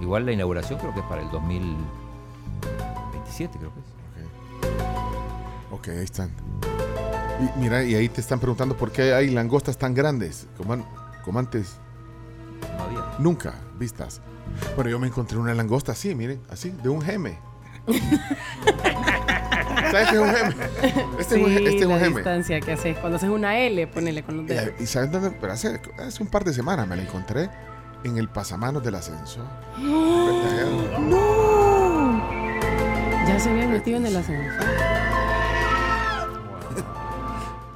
Igual 0.00 0.26
la 0.26 0.32
inauguración 0.32 0.78
creo 0.78 0.92
que 0.92 1.00
es 1.00 1.06
para 1.06 1.22
el 1.22 1.30
2027, 1.30 3.58
creo 3.58 3.72
que 3.72 3.80
es. 3.80 3.86
Ok, 5.70 5.88
ahí 5.88 6.04
están. 6.04 6.30
Y 7.40 7.58
mira, 7.58 7.82
y 7.84 7.94
ahí 7.94 8.08
te 8.08 8.20
están 8.20 8.38
preguntando 8.38 8.76
por 8.76 8.92
qué 8.92 9.14
hay 9.14 9.30
langostas 9.30 9.76
tan 9.76 9.94
grandes, 9.94 10.46
como, 10.56 10.84
como 11.24 11.38
antes 11.38 11.78
Nunca 13.18 13.54
vistas. 13.78 14.20
Bueno, 14.74 14.90
yo 14.90 14.98
me 14.98 15.06
encontré 15.06 15.38
una 15.38 15.54
langosta 15.54 15.92
así, 15.92 16.14
miren, 16.14 16.40
así, 16.50 16.70
de 16.70 16.88
un 16.88 17.00
geme. 17.00 17.38
¿Sabes 19.94 20.08
qué 20.08 20.16
es 20.16 20.22
un 20.22 20.34
geme? 20.34 20.54
Este, 21.20 21.36
es, 21.36 21.46
un, 21.46 21.52
este 21.52 21.78
es 21.78 21.86
un 21.86 22.14
distancia 22.14 22.60
que 22.60 22.72
haces. 22.72 22.98
Cuando 22.98 23.16
haces 23.16 23.28
una 23.28 23.56
L, 23.60 23.86
ponele 23.86 24.24
con 24.24 24.38
los 24.38 24.46
dedos. 24.46 24.72
Y, 24.80 24.86
¿sabes 24.86 25.12
dónde? 25.12 25.30
Pero 25.30 25.52
hace, 25.52 25.80
hace, 25.98 26.22
un 26.22 26.28
par 26.28 26.42
de 26.42 26.52
semanas 26.52 26.88
me 26.88 26.96
la 26.96 27.02
encontré 27.02 27.48
en 28.02 28.18
el 28.18 28.28
pasamanos 28.28 28.82
del 28.82 28.96
ascensor. 28.96 29.44
¡No! 29.78 30.98
¡No! 30.98 32.18
Ya 33.28 33.38
se 33.38 33.50
había 33.50 33.68
metido 33.68 33.98
en 33.98 34.06
el 34.06 34.16
ascensor. 34.16 34.66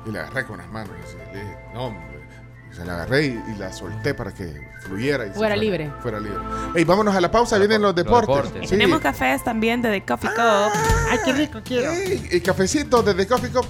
Y 0.06 0.10
le 0.10 0.20
agarré 0.20 0.46
con 0.46 0.56
las 0.56 0.68
manos. 0.70 0.90
Y 1.12 1.34
le 1.34 1.44
dije, 1.44 1.56
no, 1.74 1.94
se 2.78 2.84
la 2.84 2.94
agarré 2.94 3.26
y, 3.26 3.58
la 3.58 3.72
solté 3.72 4.14
para 4.14 4.32
que 4.32 4.54
fluyera. 4.80 5.26
Y 5.26 5.30
fuera 5.30 5.56
libre. 5.56 5.90
Fuera 6.00 6.20
libre. 6.20 6.38
Ey, 6.76 6.84
vámonos 6.84 7.14
a 7.14 7.20
la 7.20 7.30
pausa, 7.30 7.58
vienen 7.58 7.82
los 7.82 7.94
deportes. 7.94 8.68
Tenemos 8.68 9.00
cafés 9.00 9.42
también 9.42 9.82
de 9.82 9.90
The 9.90 10.04
Coffee 10.04 10.30
Cup. 10.30 10.72
Ay, 11.10 11.18
qué 11.24 11.32
rico 11.32 11.60
quiero. 11.64 11.92
y 12.30 12.40
cafecito 12.40 13.02
de 13.02 13.14
The 13.14 13.26
Coffee 13.26 13.50
Cup. 13.50 13.66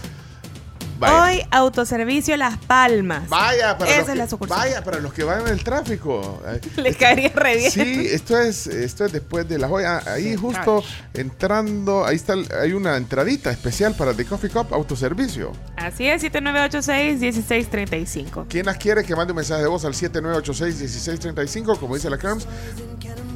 Hoy 1.00 1.42
Autoservicio 1.50 2.36
Las 2.36 2.58
Palmas. 2.58 3.26
Vaya, 3.28 3.78
para, 3.78 3.98
los 3.98 4.06
que, 4.28 4.46
vaya 4.46 4.82
para 4.82 4.98
los 4.98 5.12
que 5.12 5.22
van 5.22 5.42
en 5.42 5.48
el 5.48 5.62
tráfico. 5.62 6.42
Les 6.76 6.96
caería 6.96 7.30
re 7.34 7.56
bien. 7.56 7.70
Sí, 7.70 8.08
esto 8.10 8.36
es, 8.38 8.66
esto 8.66 9.04
es 9.04 9.12
después 9.12 9.46
de 9.48 9.58
la 9.58 9.68
joya. 9.68 10.02
Ahí 10.06 10.34
justo 10.36 10.82
entrando, 11.14 12.04
ahí 12.04 12.16
está, 12.16 12.34
hay 12.60 12.72
una 12.72 12.96
entradita 12.96 13.50
especial 13.50 13.94
para 13.94 14.12
The 14.14 14.24
Coffee 14.24 14.50
Cup 14.50 14.74
Autoservicio. 14.74 15.52
Así 15.76 16.08
es, 16.08 16.24
7986-1635. 16.24 18.46
¿Quién 18.48 18.66
las 18.66 18.78
quiere 18.78 19.04
que 19.04 19.14
mande 19.14 19.30
un 19.32 19.36
mensaje 19.36 19.62
de 19.62 19.68
voz 19.68 19.84
al 19.84 19.94
7986-1635? 19.94 21.78
Como 21.78 21.94
dice 21.94 22.10
la 22.10 22.18
Carms, 22.18 22.48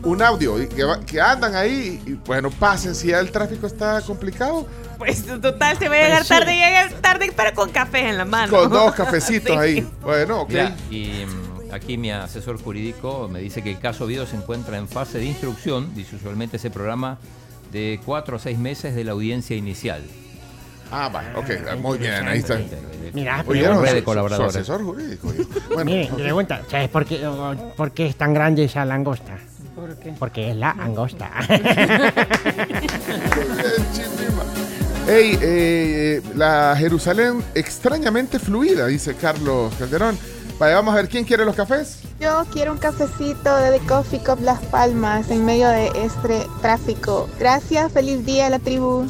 un 0.03 0.20
audio 0.20 0.57
que, 0.57 0.85
que 1.07 1.20
andan 1.20 1.55
ahí 1.55 2.03
y 2.07 2.14
bueno, 2.14 2.51
pasen 2.51 2.92
si 2.94 3.09
ya 3.09 3.20
el 3.20 3.31
tráfico 3.31 3.66
está 3.68 4.01
complicado 4.01 4.66
pues 5.05 5.27
total, 5.27 5.77
se 5.79 5.88
va 5.88 5.97
a 5.97 5.99
llegar 5.99 6.19
pues 6.19 6.29
tarde, 6.29 6.55
llega 6.55 6.88
tarde, 7.01 7.33
pero 7.35 7.53
con 7.55 7.71
café 7.71 8.11
en 8.11 8.19
la 8.19 8.25
mano. 8.25 8.53
Con 8.57 8.71
dos 8.71 8.95
cafecitos 8.95 9.57
ahí. 9.59 9.85
Bueno, 10.01 10.43
ok. 10.43 10.53
y 10.93 11.25
mm, 11.27 11.73
aquí 11.75 11.99
mi 11.99 12.12
asesor 12.12 12.62
jurídico 12.62 13.29
me 13.29 13.41
dice 13.41 13.62
que 13.62 13.73
el 13.73 13.81
caso 13.81 14.05
Oviedo 14.05 14.27
se 14.27 14.37
encuentra 14.37 14.79
en 14.79 14.87
fase 14.87 15.19
de 15.19 15.25
instrucción, 15.25 15.93
dice 15.97 16.15
usualmente 16.15 16.59
ese 16.59 16.71
programa 16.71 17.19
de 17.73 17.99
cuatro 18.05 18.37
o 18.37 18.38
seis 18.38 18.59
meses 18.59 18.95
de 18.95 19.03
la 19.03 19.11
audiencia 19.11 19.57
inicial. 19.57 20.03
Ah, 20.93 21.09
va, 21.09 21.25
ok, 21.35 21.51
muy 21.81 21.99
bien, 21.99 22.29
ahí 22.29 22.38
está. 22.38 22.61
Mira, 23.12 23.43
red 23.43 23.95
de 23.95 24.05
colaboradores. 24.05 24.55
asesor 24.55 24.85
jurídico. 24.85 25.33
Bueno, 25.75 25.91
Mire, 25.91 26.11
pregunta, 26.15 26.62
¿sabes 26.71 26.88
por 26.91 27.07
qué, 27.07 27.29
por 27.77 27.91
qué 27.91 28.07
es 28.07 28.15
tan 28.15 28.35
grande 28.35 28.62
esa 28.65 28.85
langosta? 28.85 29.37
¿Por 29.75 29.99
qué? 29.99 30.12
Porque 30.17 30.51
es 30.51 30.57
la 30.57 30.71
angosta. 30.71 31.29
Hey, 35.07 35.37
eh, 35.43 36.23
la 36.37 36.77
Jerusalén 36.79 37.43
extrañamente 37.55 38.38
fluida, 38.38 38.87
dice 38.87 39.15
Carlos 39.17 39.75
Calderón. 39.77 40.17
vamos 40.59 40.95
a 40.95 40.97
ver 40.97 41.09
quién 41.09 41.25
quiere 41.25 41.45
los 41.45 41.57
cafés. 41.57 41.99
Yo 42.21 42.45
quiero 42.53 42.73
un 42.73 42.79
cafecito 42.79 43.57
de 43.57 43.79
The 43.79 43.87
Coffee 43.87 44.21
Cup 44.21 44.41
Las 44.43 44.61
Palmas 44.67 45.29
en 45.31 45.45
medio 45.45 45.69
de 45.69 45.88
este 46.05 46.47
tráfico. 46.61 47.29
Gracias, 47.38 47.91
feliz 47.91 48.25
día 48.25 48.47
a 48.47 48.51
la 48.51 48.59
tribu. 48.61 49.07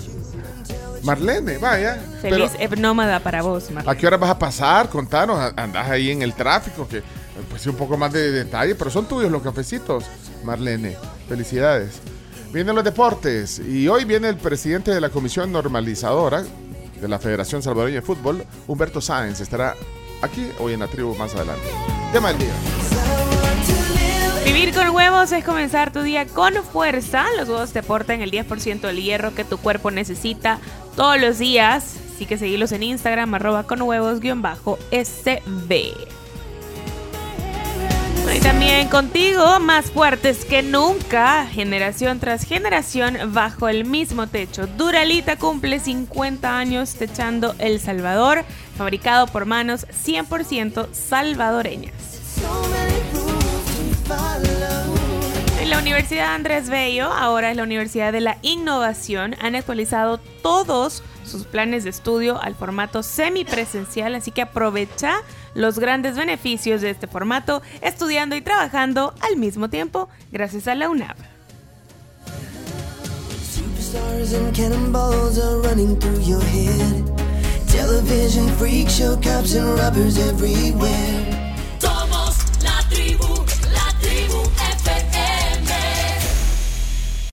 Marlene, 1.03 1.59
vaya. 1.59 2.01
Feliz 2.23 2.53
nómada 2.79 3.21
para 3.21 3.43
vos, 3.43 3.71
Marlene. 3.71 3.91
¿A 3.91 3.95
qué 3.95 4.07
hora 4.07 4.17
vas 4.17 4.31
a 4.31 4.39
pasar? 4.39 4.89
Contanos, 4.89 5.53
andás 5.57 5.91
ahí 5.91 6.11
en 6.11 6.23
el 6.23 6.33
tráfico, 6.33 6.89
que 6.89 7.03
pues 7.51 7.67
un 7.67 7.77
poco 7.77 7.99
más 7.99 8.13
de 8.13 8.31
detalle, 8.31 8.75
pero 8.75 8.91
son 8.91 9.07
tuyos 9.07 9.31
los 9.31 9.43
cafecitos, 9.43 10.05
Marlene. 10.43 10.97
Felicidades. 11.29 12.01
Vienen 12.53 12.75
los 12.75 12.85
deportes 12.85 13.59
y 13.61 13.89
hoy 13.89 14.05
viene 14.05 14.29
el 14.29 14.37
presidente 14.37 14.91
de 14.91 15.01
la 15.01 15.09
Comisión 15.09 15.51
Normalizadora 15.51 16.45
de 17.01 17.09
la 17.09 17.19
Federación 17.19 17.63
Salvadoreña 17.63 18.01
de 18.01 18.07
Fútbol, 18.07 18.45
Humberto 18.67 19.01
Sáenz, 19.01 19.41
estará 19.41 19.75
aquí 20.21 20.51
hoy 20.59 20.75
en 20.75 20.81
la 20.81 20.87
tribu 20.87 21.15
más 21.15 21.35
adelante. 21.35 21.67
Tema 22.13 22.29
del 22.29 22.39
día. 22.41 22.53
Vivir 24.45 24.75
con 24.75 24.91
huevos 24.91 25.33
es 25.33 25.43
comenzar 25.45 25.95
tu 25.95 26.03
día 26.03 26.27
con 26.27 26.53
fuerza. 26.63 27.25
Los 27.39 27.49
huevos 27.49 27.73
te 27.73 27.79
aportan 27.79 28.21
el 28.21 28.31
10% 28.31 28.83
del 28.83 29.03
hierro 29.03 29.35
que 29.35 29.45
tu 29.45 29.57
cuerpo 29.57 29.91
necesita 29.91 30.59
todos 30.95 31.19
los 31.19 31.39
días. 31.39 31.97
Así 32.15 32.27
que 32.27 32.37
seguilos 32.37 32.73
en 32.73 32.83
Instagram, 32.83 33.33
arroba 33.35 33.67
con 33.67 33.81
huevos-sb. 33.81 34.63
Y 38.35 38.41
también 38.41 38.89
contigo, 38.89 39.61
más 39.61 39.91
fuertes 39.91 40.47
que 40.47 40.63
nunca, 40.63 41.47
generación 41.47 42.19
tras 42.19 42.45
generación, 42.45 43.19
bajo 43.33 43.69
el 43.69 43.85
mismo 43.85 44.27
techo. 44.27 44.67
Duralita 44.67 45.37
cumple 45.37 45.79
50 45.79 46.57
años 46.57 46.95
techando 46.95 47.55
El 47.59 47.79
Salvador, 47.79 48.45
fabricado 48.79 49.27
por 49.27 49.45
manos 49.45 49.87
100% 49.89 50.93
salvadoreñas. 50.93 52.12
La 55.73 55.79
Universidad 55.79 56.35
Andrés 56.35 56.69
Bello, 56.69 57.11
ahora 57.11 57.51
es 57.51 57.57
la 57.57 57.63
Universidad 57.63 58.13
de 58.13 58.21
la 58.21 58.37
Innovación, 58.43 59.35
han 59.41 59.55
actualizado 59.55 60.19
todos 60.19 61.03
sus 61.25 61.47
planes 61.47 61.85
de 61.85 61.89
estudio 61.89 62.39
al 62.43 62.55
formato 62.55 63.03
semipresencial, 63.03 64.15
así 64.15 64.33
que 64.33 64.43
aprovecha 64.43 65.23
los 65.55 65.79
grandes 65.79 66.15
beneficios 66.15 66.83
de 66.83 66.91
este 66.91 67.07
formato 67.07 67.63
estudiando 67.81 68.37
y 68.37 68.43
trabajando 68.43 69.15
al 69.21 69.39
mismo 69.39 69.71
tiempo 69.71 70.11
gracias 70.31 70.69
a 70.69 70.75
la 70.75 70.91
UNAV. 70.91 71.17